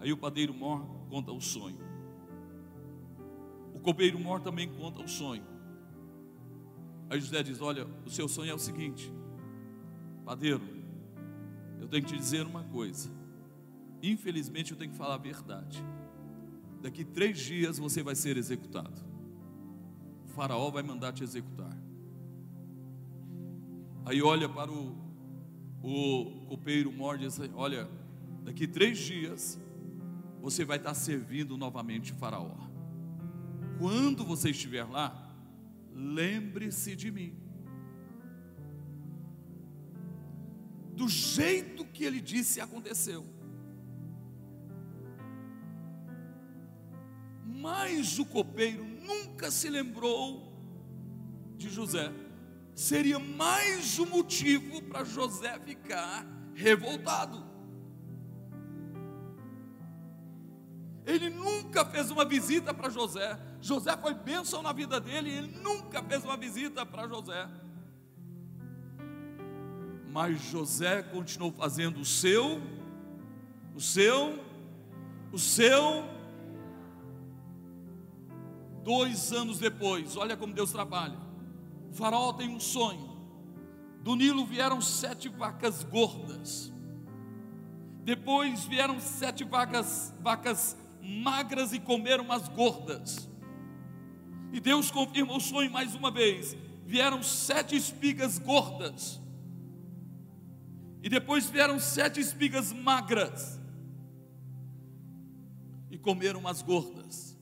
[0.00, 1.78] Aí o padeiro mor conta o sonho.
[3.74, 5.44] O copeiro mor também conta o sonho.
[7.10, 9.12] Aí José diz: Olha, o seu sonho é o seguinte,
[10.24, 10.62] padeiro,
[11.80, 13.10] eu tenho que te dizer uma coisa.
[14.00, 15.84] Infelizmente eu tenho que falar a verdade.
[16.80, 19.02] Daqui três dias você vai ser executado.
[20.24, 21.76] O faraó vai mandar te executar.
[24.06, 24.96] Aí olha para o,
[25.82, 27.90] o copeiro morde e diz: Olha,
[28.44, 29.60] daqui três dias
[30.40, 32.54] você vai estar servindo novamente faraó.
[33.78, 35.29] Quando você estiver lá,
[35.92, 37.36] lembre-se de mim.
[40.94, 43.24] Do jeito que ele disse, aconteceu.
[47.44, 50.52] Mas o copeiro nunca se lembrou
[51.56, 52.12] de José.
[52.74, 57.50] Seria mais um motivo para José ficar revoltado.
[61.04, 63.38] Ele nunca fez uma visita para José.
[63.60, 67.48] José foi bênção na vida dele, e ele nunca fez uma visita para José.
[70.10, 72.60] Mas José continuou fazendo o seu,
[73.74, 74.38] o seu,
[75.32, 76.04] o seu.
[78.82, 81.18] Dois anos depois, olha como Deus trabalha.
[81.90, 83.10] O faraó tem um sonho.
[84.02, 86.72] Do Nilo vieram sete vacas gordas.
[88.02, 93.29] Depois vieram sete vacas, vacas magras e comeram as gordas.
[94.52, 96.56] E Deus confirma o sonho mais uma vez.
[96.84, 99.20] Vieram sete espigas gordas.
[101.02, 103.60] E depois vieram sete espigas magras.
[105.90, 107.38] E comeram as gordas.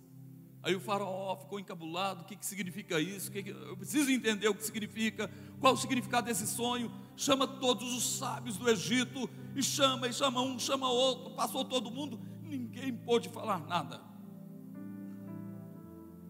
[0.62, 3.31] Aí o faraó ficou encabulado: o que, que significa isso?
[3.31, 3.51] Que que...
[3.51, 6.92] Eu preciso entender o que significa, qual o significado desse sonho.
[7.16, 11.90] Chama todos os sábios do Egito, e chama, e chama um, chama outro, passou todo
[11.90, 14.08] mundo, ninguém pôde falar nada.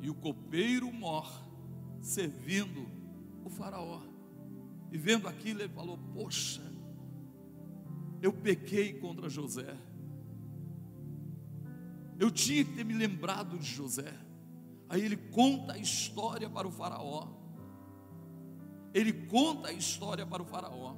[0.01, 1.29] E o copeiro mor
[2.01, 2.89] servindo
[3.45, 4.03] o faraó.
[4.91, 6.63] E vendo aquilo, ele falou: Poxa,
[8.23, 9.77] eu pequei contra José.
[12.19, 14.13] Eu tinha que ter me lembrado de José.
[14.89, 17.29] Aí ele conta a história para o Faraó.
[18.93, 20.97] Ele conta a história para o Faraó.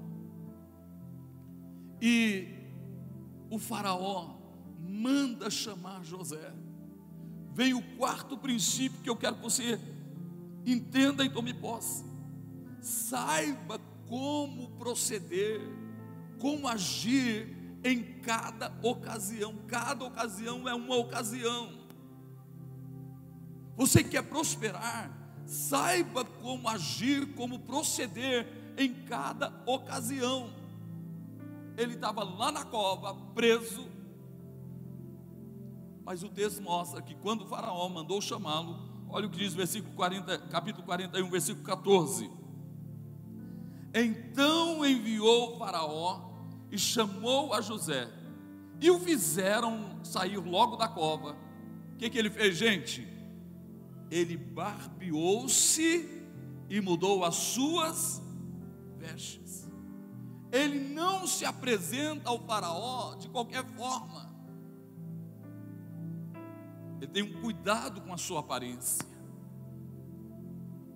[2.00, 2.46] E
[3.50, 4.38] o Faraó
[4.78, 6.54] manda chamar José.
[7.60, 9.78] Vem o quarto princípio que eu quero que você
[10.64, 12.02] entenda e tome posse.
[12.80, 15.60] Saiba como proceder,
[16.38, 19.54] como agir em cada ocasião.
[19.68, 21.86] Cada ocasião é uma ocasião.
[23.76, 25.14] Você quer prosperar?
[25.44, 30.50] Saiba como agir, como proceder em cada ocasião.
[31.76, 33.86] Ele estava lá na cova, preso,
[36.10, 38.76] mas o texto mostra que quando o faraó mandou chamá-lo,
[39.08, 42.28] olha o que diz versículo 40, capítulo 41, versículo 14.
[43.94, 46.20] Então enviou o faraó
[46.68, 48.12] e chamou a José,
[48.80, 51.36] e o fizeram sair logo da cova.
[51.94, 53.06] O que, que ele fez, gente?
[54.10, 56.26] Ele barbeou-se
[56.68, 58.20] e mudou as suas
[58.98, 59.70] vestes.
[60.50, 64.29] Ele não se apresenta ao Faraó de qualquer forma.
[67.00, 69.04] Ele tem um cuidado com a sua aparência.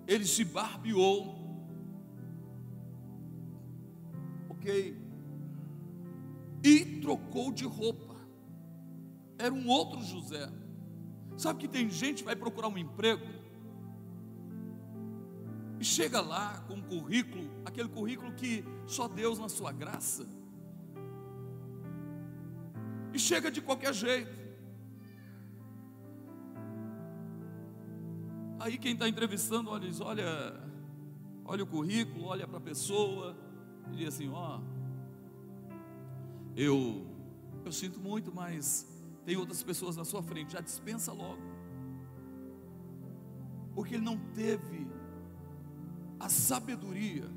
[0.07, 1.43] Ele se barbeou
[4.49, 4.95] ok.
[6.63, 8.15] E trocou de roupa.
[9.39, 10.47] Era um outro José.
[11.37, 13.25] Sabe que tem gente que vai procurar um emprego
[15.79, 20.25] e chega lá com um currículo, aquele currículo que só Deus na sua graça.
[23.11, 24.44] E chega de qualquer jeito.
[28.59, 30.25] Aí quem está entrevistando, olha, diz, olha,
[31.43, 33.35] olha o currículo, olha para a pessoa,
[33.91, 34.61] e diz assim, ó,
[36.55, 37.05] eu,
[37.65, 38.87] eu sinto muito, mas
[39.25, 41.41] tem outras pessoas na sua frente, já dispensa logo.
[43.73, 44.87] Porque ele não teve
[46.17, 47.29] a sabedoria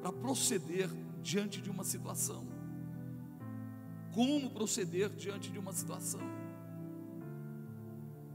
[0.00, 0.88] para proceder
[1.22, 2.46] diante de uma situação.
[4.14, 6.45] Como proceder diante de uma situação?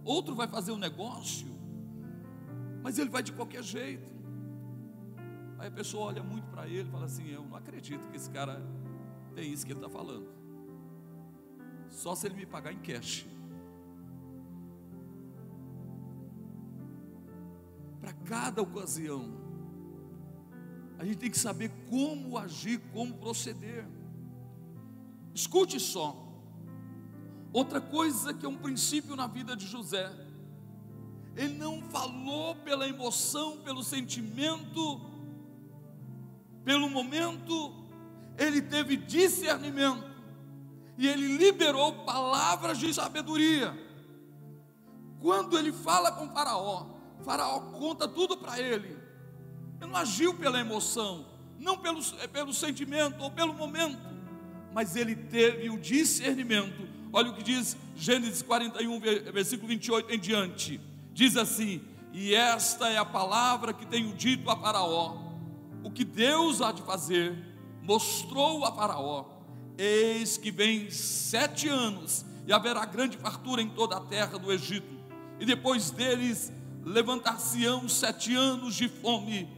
[0.04, 1.48] Outro vai fazer um negócio,
[2.82, 4.12] mas ele vai de qualquer jeito.
[5.60, 8.30] Aí a pessoa olha muito para ele e fala assim: Eu não acredito que esse
[8.30, 8.62] cara
[9.36, 10.28] tem isso que ele está falando.
[11.90, 13.28] Só se ele me pagar em cash.
[18.00, 19.30] Para cada ocasião,
[20.98, 23.88] a gente tem que saber como agir, como proceder.
[25.34, 26.31] Escute só.
[27.54, 30.10] Outra coisa que é um princípio na vida de José,
[31.36, 35.02] ele não falou pela emoção, pelo sentimento,
[36.64, 37.74] pelo momento,
[38.38, 40.10] ele teve discernimento
[40.98, 43.78] e ele liberou palavras de sabedoria.
[45.20, 46.86] Quando ele fala com Faraó,
[47.24, 48.98] Faraó conta tudo para ele.
[49.80, 51.26] Ele não agiu pela emoção,
[51.60, 54.00] não pelo, pelo sentimento ou pelo momento,
[54.74, 59.00] mas ele teve o discernimento Olha o que diz Gênesis 41,
[59.34, 60.80] versículo 28 em diante.
[61.14, 61.82] Diz assim:
[62.14, 65.18] E esta é a palavra que tenho dito a Faraó.
[65.84, 67.38] O que Deus há de fazer,
[67.82, 69.26] mostrou a Faraó.
[69.78, 75.02] Eis que vem sete anos, e haverá grande fartura em toda a terra do Egito.
[75.40, 76.52] E depois deles
[76.86, 79.50] levantar-se-ão sete anos de fome,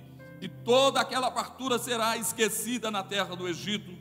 [0.42, 3.92] e toda aquela fartura será esquecida na terra do Egito,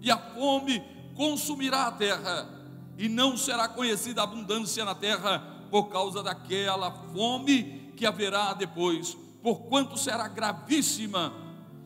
[0.00, 0.82] e a fome
[1.14, 2.59] consumirá a terra
[3.00, 5.38] e não será conhecida abundância na terra
[5.70, 11.32] por causa daquela fome que haverá depois, porquanto será gravíssima,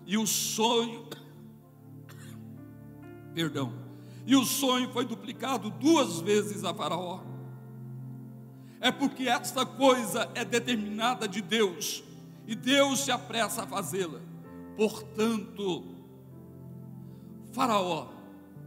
[0.04, 1.06] e o sonho,
[3.32, 3.72] perdão,
[4.26, 7.20] e o sonho foi duplicado duas vezes a Faraó.
[8.80, 12.02] É porque esta coisa é determinada de Deus,
[12.44, 14.20] e Deus se apressa a fazê-la.
[14.76, 15.94] Portanto,
[17.52, 18.08] Faraó,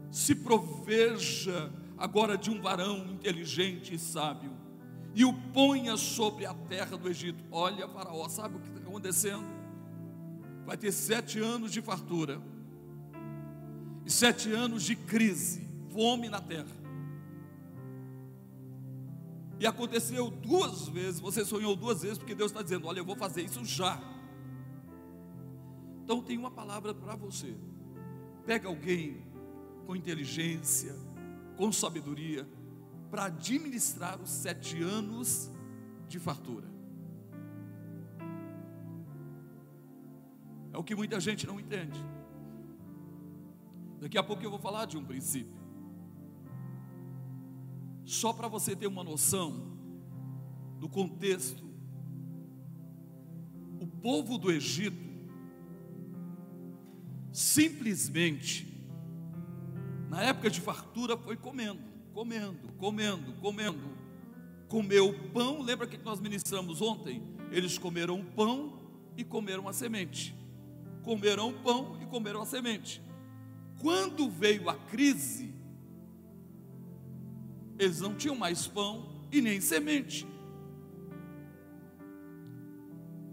[0.10, 4.52] se proveja agora de um varão inteligente e sábio,
[5.16, 7.44] e o ponha sobre a terra do Egito.
[7.52, 9.46] Olha, Faraó, sabe o que está acontecendo?
[10.66, 12.42] Vai ter sete anos de fartura,
[14.06, 16.78] e sete anos de crise, fome na terra.
[19.60, 23.16] E aconteceu duas vezes, você sonhou duas vezes, porque Deus está dizendo: Olha, eu vou
[23.16, 24.00] fazer isso já.
[26.04, 27.56] Então tem uma palavra para você.
[28.46, 29.26] Pega alguém
[29.86, 30.96] com inteligência,
[31.58, 32.48] com sabedoria
[33.10, 35.50] para administrar os sete anos
[36.08, 36.68] de fartura.
[40.72, 42.00] É o que muita gente não entende.
[44.00, 45.58] Daqui a pouco eu vou falar de um princípio.
[48.06, 49.76] Só para você ter uma noção
[50.80, 51.66] do contexto,
[53.82, 55.08] o povo do Egito
[57.32, 58.77] simplesmente
[60.10, 61.82] na época de fartura foi comendo,
[62.14, 63.98] comendo, comendo, comendo.
[64.68, 67.24] Comeu pão, lembra que nós ministramos ontem?
[67.52, 68.80] Eles comeram pão
[69.16, 70.36] e comeram a semente.
[71.04, 73.02] Comeram pão e comeram a semente.
[73.80, 75.54] Quando veio a crise,
[77.80, 80.28] eles não tinham mais pão e nem semente.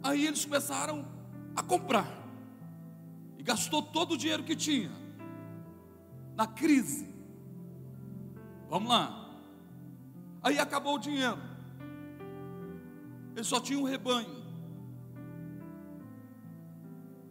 [0.02, 1.08] Aí eles começaram
[1.56, 2.22] a comprar.
[3.38, 5.03] E gastou todo o dinheiro que tinha
[6.36, 7.08] na crise.
[8.68, 9.40] Vamos lá.
[10.42, 11.38] Aí acabou o dinheiro.
[13.34, 14.44] Eles só tinham um rebanho.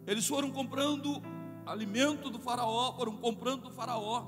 [0.06, 1.22] Eles foram comprando
[1.64, 4.26] alimento do faraó, foram comprando do faraó.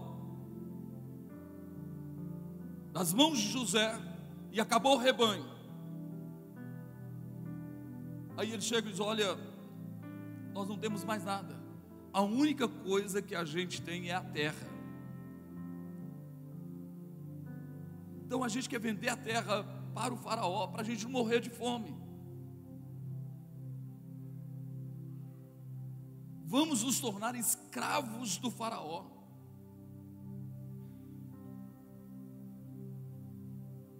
[2.93, 3.99] Das mãos de José,
[4.51, 5.45] e acabou o rebanho.
[8.39, 9.37] Aí ele chega e diz: Olha,
[10.55, 11.56] nós não temos mais nada
[12.17, 14.69] a única coisa que a gente tem é a terra.
[18.25, 19.63] Então a gente quer vender a terra
[19.95, 22.07] para o faraó, para a gente não morrer de fome.
[26.57, 29.05] vamos nos tornar escravos do Faraó.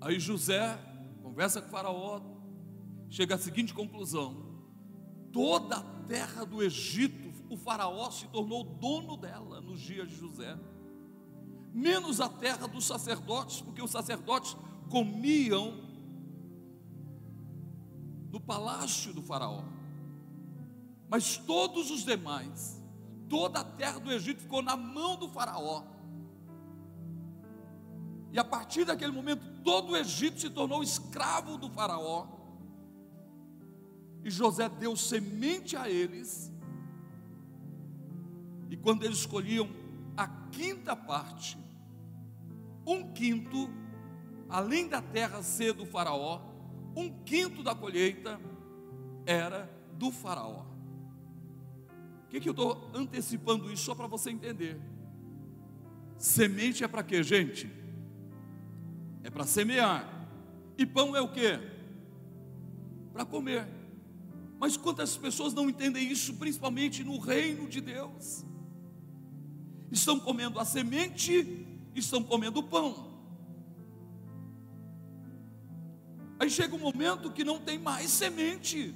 [0.01, 0.79] Aí José
[1.23, 2.23] conversa com o Faraó,
[3.11, 4.65] chega à seguinte conclusão:
[5.33, 10.59] toda a terra do Egito, o Faraó se tornou dono dela nos dias de José,
[11.73, 14.57] menos a terra dos sacerdotes, porque os sacerdotes
[14.91, 15.85] comiam
[18.31, 19.63] no palácio do Faraó.
[21.09, 22.83] Mas todos os demais,
[23.29, 25.85] toda a terra do Egito ficou na mão do Faraó.
[28.33, 32.27] E a partir daquele momento, todo o Egito se tornou escravo do Faraó.
[34.25, 36.53] E José deu semente a eles.
[38.71, 39.69] E quando eles escolhiam
[40.17, 41.59] a quinta parte,
[42.87, 43.71] um quinto,
[44.49, 46.41] além da terra ser do Faraó,
[46.95, 48.41] um quinto da colheita
[49.27, 50.65] era do Faraó.
[52.25, 54.81] O que, que eu estou antecipando isso só para você entender?
[56.17, 57.71] Semente é para quê, gente?
[59.23, 60.29] É para semear.
[60.79, 61.59] E pão é o quê?
[63.13, 63.67] Para comer.
[64.59, 68.45] Mas quantas pessoas não entendem isso, principalmente no reino de Deus?
[69.91, 73.15] Estão comendo a semente, estão comendo o pão.
[76.39, 78.95] Aí chega um momento que não tem mais semente,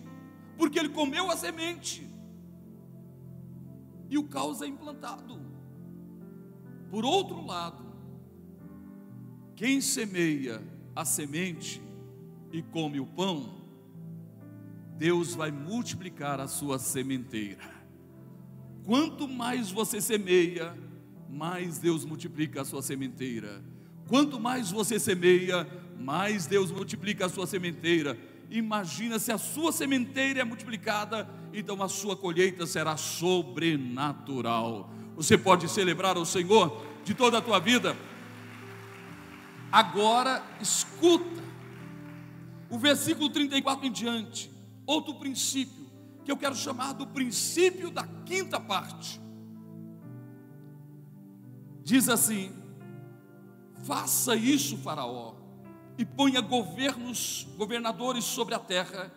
[0.58, 2.10] porque ele comeu a semente
[4.10, 5.40] e o caos é implantado.
[6.90, 7.84] Por outro lado,
[9.54, 10.60] quem semeia
[10.94, 11.80] a semente
[12.52, 13.62] e come o pão,
[14.98, 17.79] Deus vai multiplicar a sua sementeira.
[18.90, 20.76] Quanto mais você semeia,
[21.28, 23.62] mais Deus multiplica a sua sementeira.
[24.08, 25.64] Quanto mais você semeia,
[25.96, 28.18] mais Deus multiplica a sua sementeira.
[28.50, 34.92] Imagina se a sua sementeira é multiplicada, então a sua colheita será sobrenatural.
[35.14, 37.96] Você pode celebrar o Senhor de toda a tua vida.
[39.70, 41.44] Agora escuta
[42.68, 44.50] o versículo 34 em diante,
[44.84, 45.79] outro princípio
[46.30, 49.20] que eu quero chamar do princípio da quinta parte.
[51.82, 52.52] Diz assim:
[53.82, 55.34] Faça isso, Faraó,
[55.98, 59.12] e ponha governos, governadores sobre a terra,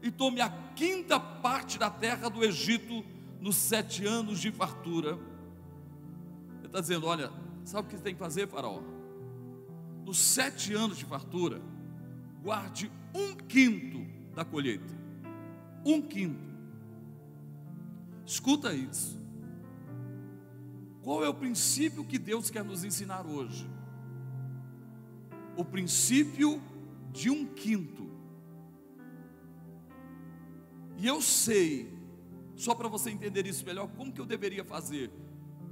[0.00, 3.04] e tome a quinta parte da terra do Egito
[3.40, 5.18] nos sete anos de fartura.
[6.58, 7.32] Ele está dizendo: olha,
[7.64, 8.80] sabe o que tem que fazer, Faraó?
[10.04, 11.60] Nos sete anos de fartura,
[12.40, 14.94] guarde um quinto da colheita.
[15.84, 16.51] Um quinto.
[18.26, 19.20] Escuta isso.
[21.02, 23.68] Qual é o princípio que Deus quer nos ensinar hoje?
[25.56, 26.62] o princípio
[27.12, 28.10] de um quinto.
[30.96, 31.92] E eu sei,
[32.56, 35.10] só para você entender isso melhor, como que eu deveria fazer.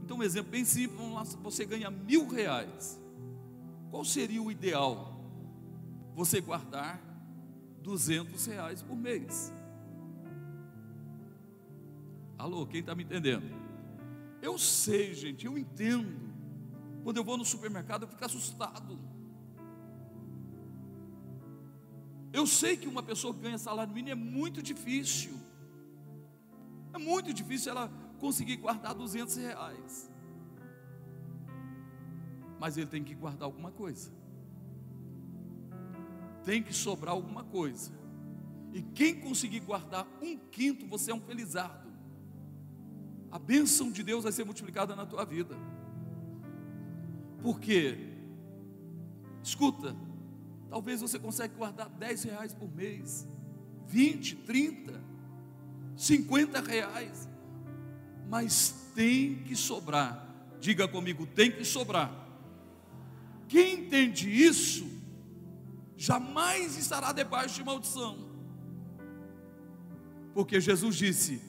[0.03, 0.99] Então, um exemplo bem simples,
[1.43, 3.01] você ganha mil reais.
[3.91, 5.21] Qual seria o ideal?
[6.15, 7.01] Você guardar
[7.81, 9.53] duzentos reais por mês.
[12.41, 13.45] Alô, quem está me entendendo?
[14.41, 16.19] Eu sei, gente, eu entendo.
[17.05, 18.99] Quando eu vou no supermercado, eu fico assustado.
[22.33, 25.39] Eu sei que uma pessoa que ganha salário mínimo é muito difícil.
[26.95, 30.11] É muito difícil ela conseguir guardar 200 reais.
[32.59, 34.11] Mas ele tem que guardar alguma coisa.
[36.43, 37.93] Tem que sobrar alguma coisa.
[38.73, 41.90] E quem conseguir guardar um quinto, você é um felizardo.
[43.31, 45.57] A bênção de Deus vai ser multiplicada na tua vida.
[47.43, 47.97] Porque,
[49.43, 49.97] escuta,
[50.71, 53.27] Talvez você consiga guardar 10 reais por mês,
[53.89, 55.03] 20, 30,
[55.97, 57.29] 50 reais,
[58.29, 60.29] mas tem que sobrar.
[60.61, 62.15] Diga comigo, tem que sobrar.
[63.49, 64.89] Quem entende isso,
[65.97, 68.31] jamais estará debaixo de maldição.
[70.33, 71.43] Porque Jesus disse: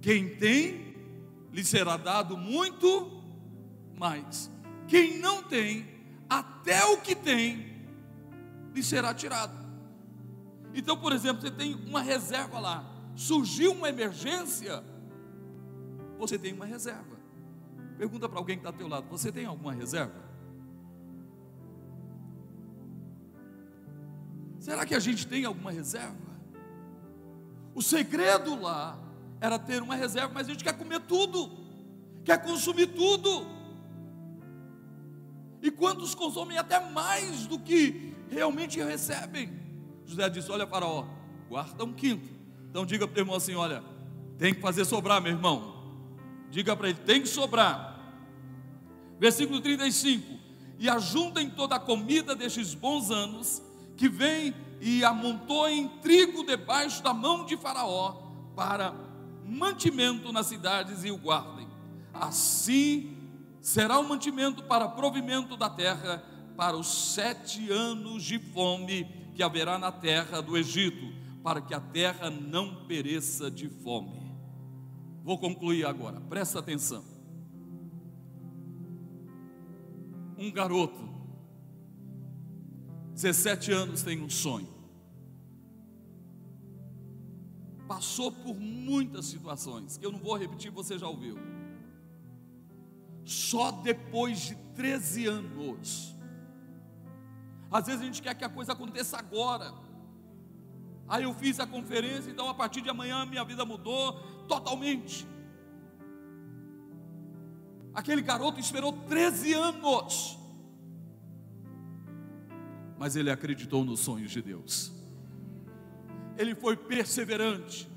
[0.00, 0.85] quem tem,
[1.56, 3.10] lhe será dado muito
[3.96, 4.50] mais.
[4.86, 5.88] Quem não tem,
[6.28, 7.88] até o que tem,
[8.74, 9.56] lhe será tirado.
[10.74, 12.84] Então, por exemplo, você tem uma reserva lá,
[13.14, 14.84] surgiu uma emergência,
[16.18, 17.16] você tem uma reserva.
[17.96, 20.26] Pergunta para alguém que está ao teu lado: você tem alguma reserva?
[24.60, 26.36] Será que a gente tem alguma reserva?
[27.74, 29.05] O segredo lá
[29.40, 31.50] era ter uma reserva, mas a gente quer comer tudo,
[32.24, 33.46] quer consumir tudo.
[35.62, 39.50] E quantos consomem até mais do que realmente recebem.
[40.04, 41.06] José disse: Olha, Faraó,
[41.48, 42.28] guarda um quinto.
[42.70, 43.82] Então diga para o irmão assim: Olha,
[44.38, 45.74] tem que fazer sobrar, meu irmão.
[46.50, 47.96] Diga para ele: tem que sobrar.
[49.18, 50.38] Versículo 35:
[50.78, 53.62] E ajuntem toda a comida destes bons anos,
[53.96, 58.22] que vem e amontoem trigo debaixo da mão de Faraó,
[58.54, 59.05] para
[59.46, 61.68] mantimento nas cidades e o guardem.
[62.12, 63.16] Assim
[63.60, 66.22] será o mantimento para provimento da terra
[66.56, 71.80] para os sete anos de fome que haverá na terra do Egito, para que a
[71.80, 74.34] terra não pereça de fome.
[75.22, 77.04] Vou concluir agora, presta atenção.
[80.38, 81.06] Um garoto,
[83.12, 84.75] 17 anos, tem um sonho.
[87.86, 91.36] Passou por muitas situações, que eu não vou repetir, você já ouviu.
[93.24, 96.14] Só depois de 13 anos,
[97.70, 99.72] às vezes a gente quer que a coisa aconteça agora.
[101.08, 104.14] Aí eu fiz a conferência, então a partir de amanhã minha vida mudou
[104.48, 105.26] totalmente.
[107.94, 110.38] Aquele garoto esperou 13 anos,
[112.98, 114.95] mas ele acreditou nos sonhos de Deus.
[116.36, 117.88] Ele foi perseverante,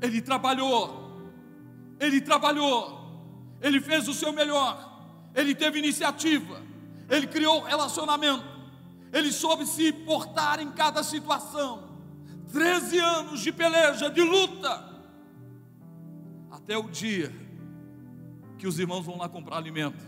[0.00, 1.20] ele trabalhou,
[1.98, 6.62] ele trabalhou, ele fez o seu melhor, ele teve iniciativa,
[7.08, 8.44] ele criou relacionamento,
[9.12, 11.88] ele soube se portar em cada situação.
[12.52, 14.88] 13 anos de peleja, de luta,
[16.50, 17.32] até o dia
[18.58, 20.02] que os irmãos vão lá comprar alimento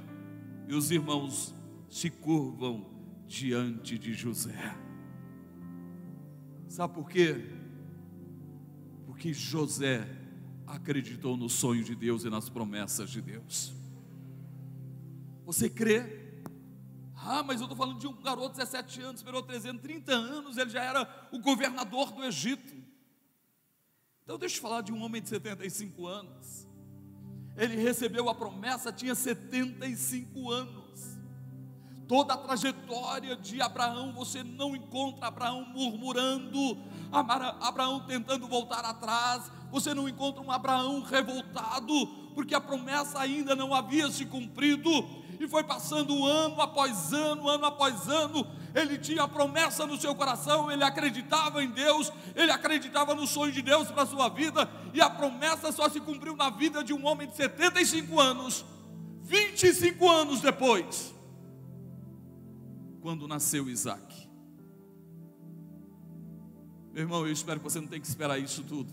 [0.68, 1.54] e os irmãos
[1.88, 2.86] se curvam
[3.26, 4.76] diante de José.
[6.70, 7.34] Sabe por quê?
[9.04, 10.08] Porque José
[10.66, 13.74] acreditou no sonho de Deus e nas promessas de Deus.
[15.44, 16.20] Você crê
[17.22, 20.70] ah, mas eu estou falando de um garoto de 17 anos, esperou 330 anos, ele
[20.70, 22.74] já era o governador do Egito.
[24.24, 26.66] Então deixa eu falar de um homem de 75 anos.
[27.56, 30.79] Ele recebeu a promessa, tinha 75 anos.
[32.10, 36.76] Toda a trajetória de Abraão, você não encontra Abraão murmurando,
[37.12, 43.72] Abraão tentando voltar atrás, você não encontra um Abraão revoltado, porque a promessa ainda não
[43.72, 44.90] havia se cumprido,
[45.38, 48.44] e foi passando ano após ano, ano após ano,
[48.74, 53.52] ele tinha a promessa no seu coração, ele acreditava em Deus, ele acreditava no sonho
[53.52, 56.92] de Deus para a sua vida, e a promessa só se cumpriu na vida de
[56.92, 58.64] um homem de 75 anos,
[59.22, 61.19] 25 anos depois,
[63.00, 64.28] quando nasceu Isaac.
[66.92, 68.92] Meu irmão, eu espero que você não tenha que esperar isso tudo.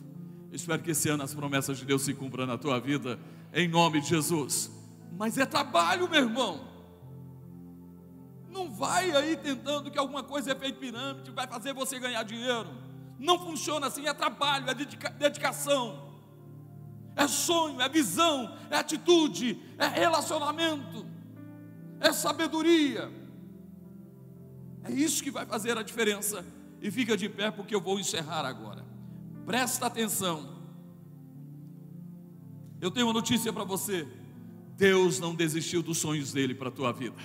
[0.50, 3.20] Eu espero que esse ano as promessas de Deus se cumpram na tua vida,
[3.54, 4.72] em nome de Jesus.
[5.18, 6.68] Mas é trabalho, meu irmão.
[8.50, 12.70] Não vai aí tentando que alguma coisa é feita pirâmide, vai fazer você ganhar dinheiro.
[13.20, 16.08] Não funciona assim, é trabalho, é dedica dedicação.
[17.16, 21.04] É sonho, é visão, é atitude, é relacionamento,
[22.00, 23.12] é sabedoria.
[24.88, 26.46] É isso que vai fazer a diferença.
[26.82, 28.86] E fica de pé porque eu vou encerrar agora.
[29.46, 30.58] Presta atenção.
[32.80, 34.08] Eu tenho uma notícia para você.
[34.78, 37.16] Deus não desistiu dos sonhos dele para a tua vida.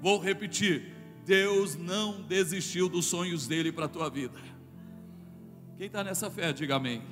[0.00, 0.94] Vou repetir:
[1.24, 4.38] Deus não desistiu dos sonhos dele para a tua vida.
[5.78, 7.02] Quem está nessa fé, diga amém.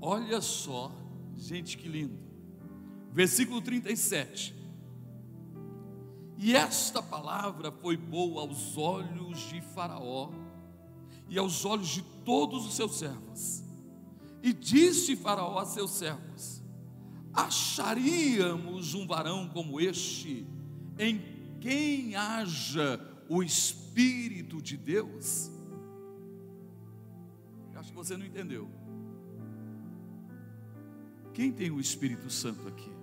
[0.00, 0.92] Olha só,
[1.36, 2.18] gente que lindo.
[3.12, 4.57] Versículo 37.
[6.40, 10.30] E esta palavra foi boa aos olhos de Faraó
[11.28, 13.64] e aos olhos de todos os seus servos.
[14.40, 16.62] E disse Faraó a seus servos:
[17.32, 20.46] acharíamos um varão como este,
[20.96, 21.20] em
[21.60, 25.50] quem haja o Espírito de Deus?
[27.74, 28.68] Acho que você não entendeu.
[31.34, 32.97] Quem tem o Espírito Santo aqui?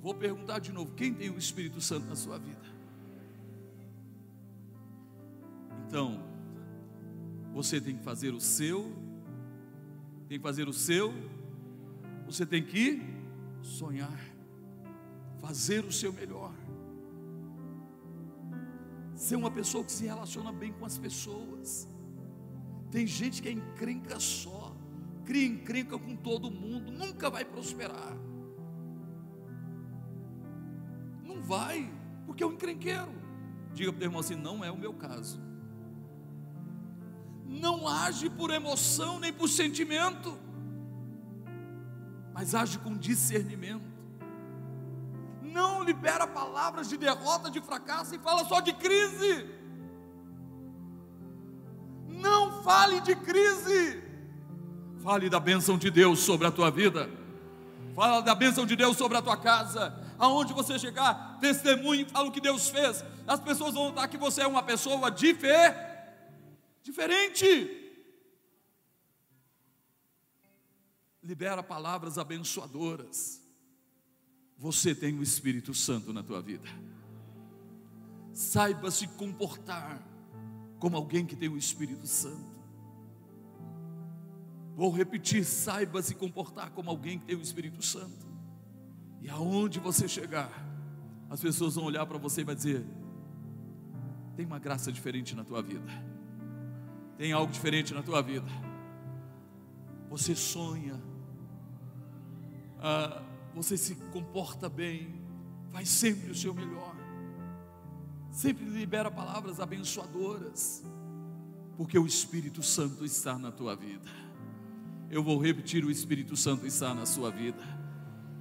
[0.00, 2.80] Vou perguntar de novo: quem tem o Espírito Santo na sua vida?
[5.86, 6.22] Então,
[7.52, 8.94] você tem que fazer o seu,
[10.28, 11.12] tem que fazer o seu
[12.30, 13.02] você tem que
[13.60, 14.20] sonhar,
[15.40, 16.54] fazer o seu melhor,
[19.16, 21.88] ser uma pessoa que se relaciona bem com as pessoas.
[22.88, 24.76] Tem gente que é encrenca só,
[25.24, 28.16] cria encrenca com todo mundo, nunca vai prosperar.
[31.52, 31.76] Vai,
[32.26, 33.12] porque é um encrenqueiro.
[33.74, 35.38] Diga para o irmão assim: não é o meu caso.
[37.64, 40.30] Não age por emoção nem por sentimento
[42.40, 43.84] mas age com discernimento.
[45.42, 49.46] Não libera palavras de derrota, de fracasso e fala só de crise.
[52.08, 54.02] Não fale de crise.
[55.02, 57.10] Fale da bênção de Deus sobre a tua vida.
[57.94, 59.99] Fala da bênção de Deus sobre a tua casa.
[60.20, 63.02] Aonde você chegar, testemunhe, fala o que Deus fez.
[63.26, 65.74] As pessoas vão notar que você é uma pessoa difer...
[66.82, 67.46] diferente.
[71.22, 73.40] Libera palavras abençoadoras.
[74.58, 76.68] Você tem o Espírito Santo na tua vida.
[78.34, 80.06] Saiba se comportar
[80.78, 82.60] como alguém que tem o Espírito Santo.
[84.76, 88.29] Vou repetir: saiba se comportar como alguém que tem o Espírito Santo.
[89.20, 90.50] E aonde você chegar,
[91.28, 92.84] as pessoas vão olhar para você e vai dizer:
[94.36, 95.90] tem uma graça diferente na tua vida.
[97.18, 98.46] Tem algo diferente na tua vida.
[100.08, 100.98] Você sonha,
[102.80, 103.22] ah,
[103.54, 105.22] você se comporta bem,
[105.70, 106.96] faz sempre o seu melhor,
[108.30, 110.82] sempre libera palavras abençoadoras,
[111.76, 114.10] porque o Espírito Santo está na tua vida.
[115.10, 117.79] Eu vou repetir: o Espírito Santo está na sua vida.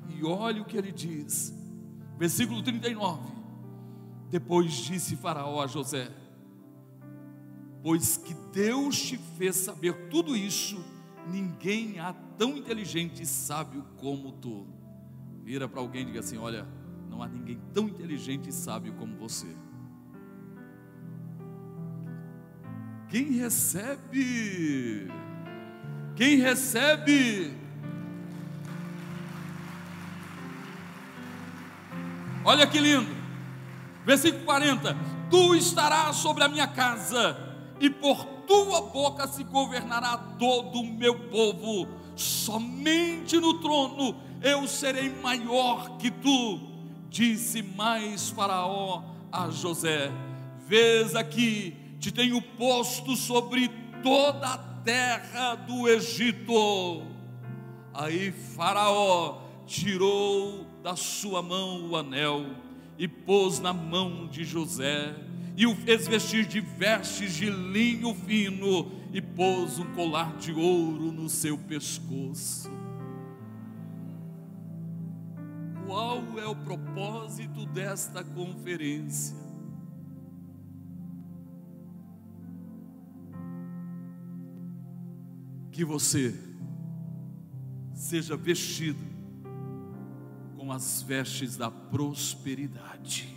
[0.09, 1.53] E olha o que ele diz,
[2.17, 3.31] versículo 39.
[4.29, 6.11] Depois disse Faraó a José:
[7.81, 10.83] Pois que Deus te fez saber tudo isso,
[11.27, 14.67] ninguém há tão inteligente e sábio como tu.
[15.43, 16.67] Vira para alguém e diga assim: Olha,
[17.09, 19.47] não há ninguém tão inteligente e sábio como você.
[23.09, 25.09] Quem recebe
[26.19, 27.53] quem recebe,
[32.43, 33.09] olha que lindo,
[34.05, 34.95] versículo 40:
[35.29, 37.37] Tu estarás sobre a minha casa,
[37.79, 45.09] e por tua boca se governará todo o meu povo, somente no trono eu serei
[45.21, 46.59] maior que tu.
[47.09, 50.11] Disse mais Faraó a José:
[50.67, 53.67] Vês aqui, te tenho posto sobre
[54.03, 57.03] toda a terra do Egito.
[57.93, 62.45] Aí Faraó tirou da sua mão o anel
[62.97, 65.15] e pôs na mão de José
[65.55, 71.11] e o fez vestir de vestes de linho fino e pôs um colar de ouro
[71.11, 72.69] no seu pescoço.
[75.85, 79.49] Qual é o propósito desta conferência?
[85.79, 86.37] que você
[87.93, 88.99] seja vestido
[90.71, 93.27] as vestes da prosperidade.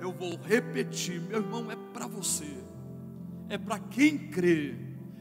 [0.00, 2.56] Eu vou repetir, meu irmão, é para você,
[3.48, 4.74] é para quem crê,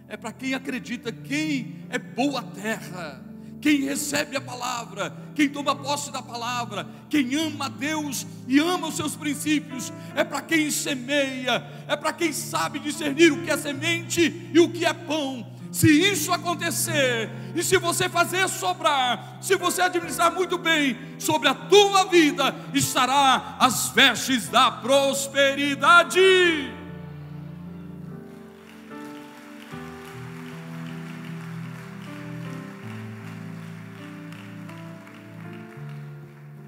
[0.08, 3.24] é para quem acredita, quem é boa terra,
[3.62, 8.88] quem recebe a palavra, quem toma posse da palavra, quem ama a Deus e ama
[8.88, 13.58] os seus princípios, é para quem semeia, é para quem sabe discernir o que é
[13.58, 19.56] semente e o que é pão, se isso acontecer, e se você fazer sobrar, se
[19.56, 26.20] você administrar muito bem sobre a tua vida, estará as vestes da prosperidade.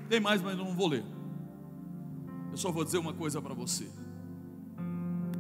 [0.08, 1.06] Tem mais, mas eu não vou ler.
[2.52, 4.01] Eu só vou dizer uma coisa para você.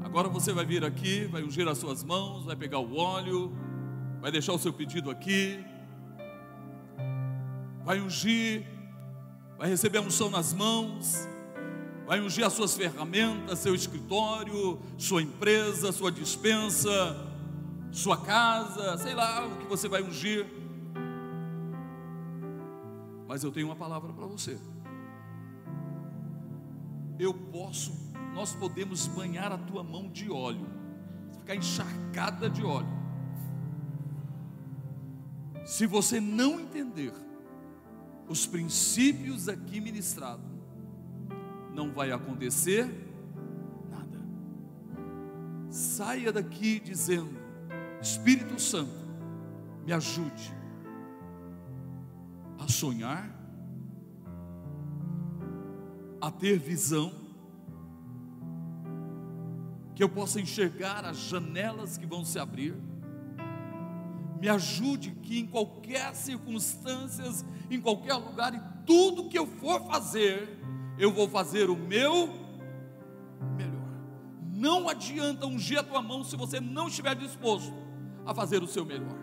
[0.03, 3.55] Agora você vai vir aqui, vai ungir as suas mãos, vai pegar o óleo,
[4.19, 5.63] vai deixar o seu pedido aqui,
[7.83, 8.65] vai ungir,
[9.57, 11.27] vai receber a unção nas mãos,
[12.05, 16.89] vai ungir as suas ferramentas, seu escritório, sua empresa, sua dispensa,
[17.91, 20.45] sua casa, sei lá o que você vai ungir.
[23.27, 24.59] Mas eu tenho uma palavra para você.
[27.17, 30.67] Eu posso nós podemos banhar a tua mão de óleo,
[31.37, 33.01] ficar encharcada de óleo.
[35.65, 37.13] Se você não entender
[38.27, 40.45] os princípios aqui ministrados,
[41.73, 42.85] não vai acontecer
[43.89, 44.19] nada.
[45.69, 47.37] Saia daqui dizendo:
[48.01, 49.05] Espírito Santo,
[49.85, 50.53] me ajude
[52.59, 53.29] a sonhar,
[56.19, 57.20] a ter visão,
[59.95, 62.75] que eu possa enxergar as janelas que vão se abrir.
[64.39, 70.59] Me ajude que em qualquer circunstâncias, em qualquer lugar e tudo que eu for fazer,
[70.97, 72.27] eu vou fazer o meu
[73.55, 73.81] melhor.
[74.51, 77.73] Não adianta ungir a tua mão se você não estiver disposto
[78.25, 79.17] a fazer o seu melhor.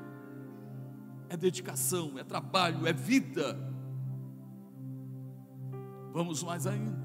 [1.29, 3.57] É dedicação, é trabalho, é vida.
[6.13, 6.98] Vamos mais ainda.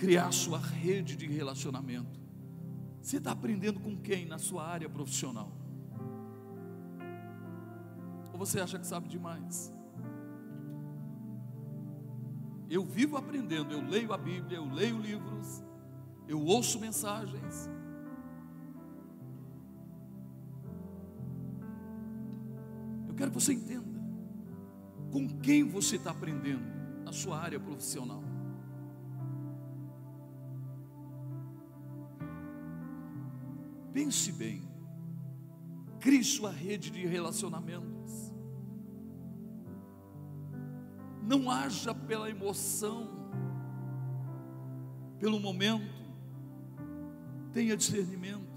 [0.00, 2.18] Criar sua rede de relacionamento.
[3.02, 5.52] Você está aprendendo com quem na sua área profissional?
[8.32, 9.70] Ou você acha que sabe demais?
[12.70, 15.62] Eu vivo aprendendo, eu leio a Bíblia, eu leio livros,
[16.26, 17.68] eu ouço mensagens.
[23.06, 24.00] Eu quero que você entenda
[25.12, 26.64] com quem você está aprendendo
[27.04, 28.29] na sua área profissional.
[33.92, 34.62] Pense bem,
[35.98, 38.32] crie sua rede de relacionamentos.
[41.22, 43.08] Não haja pela emoção,
[45.18, 46.00] pelo momento,
[47.52, 48.48] tenha discernimento.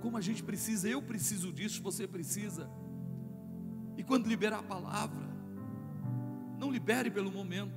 [0.00, 2.70] Como a gente precisa, eu preciso disso, você precisa.
[3.96, 5.26] E quando liberar a palavra,
[6.58, 7.74] não libere pelo momento,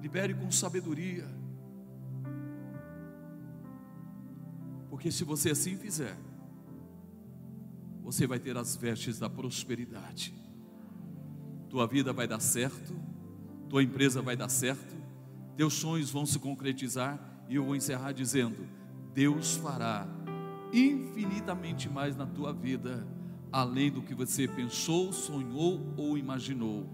[0.00, 1.43] libere com sabedoria.
[4.94, 6.16] Porque se você assim fizer,
[8.00, 10.32] você vai ter as vestes da prosperidade.
[11.68, 12.94] Tua vida vai dar certo,
[13.68, 14.94] tua empresa vai dar certo,
[15.56, 17.18] teus sonhos vão se concretizar
[17.48, 18.68] e eu vou encerrar dizendo:
[19.12, 20.06] Deus fará
[20.72, 23.04] infinitamente mais na tua vida
[23.50, 26.88] além do que você pensou, sonhou ou imaginou.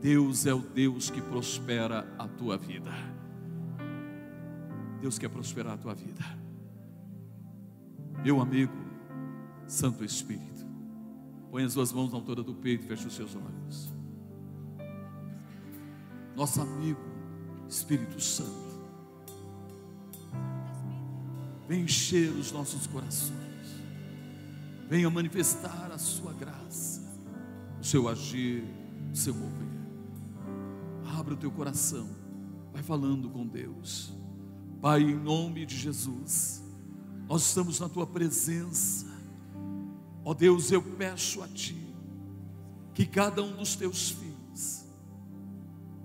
[0.00, 2.92] Deus é o Deus que prospera a tua vida.
[5.00, 6.46] Deus quer prosperar a tua vida.
[8.22, 8.72] Meu amigo,
[9.66, 10.66] Santo Espírito,
[11.50, 13.92] põe as duas mãos na altura do peito e feche os seus olhos.
[16.36, 17.00] Nosso amigo,
[17.68, 18.68] Espírito Santo,
[21.68, 23.48] vem encher os nossos corações
[24.88, 27.02] venha manifestar a sua graça,
[27.78, 28.64] o seu agir,
[29.12, 29.68] o seu mover.
[31.18, 32.08] Abra o teu coração,
[32.72, 34.10] vai falando com Deus.
[34.80, 36.64] Pai, em nome de Jesus,
[37.28, 39.06] nós estamos na tua presença.
[40.24, 41.76] Ó Deus, eu peço a ti
[42.94, 44.84] que cada um dos teus filhos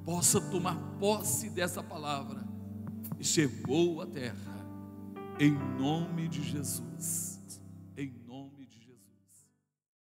[0.05, 2.43] possa tomar posse dessa palavra
[3.17, 4.67] e ser boa terra,
[5.39, 7.32] em nome de Jesus.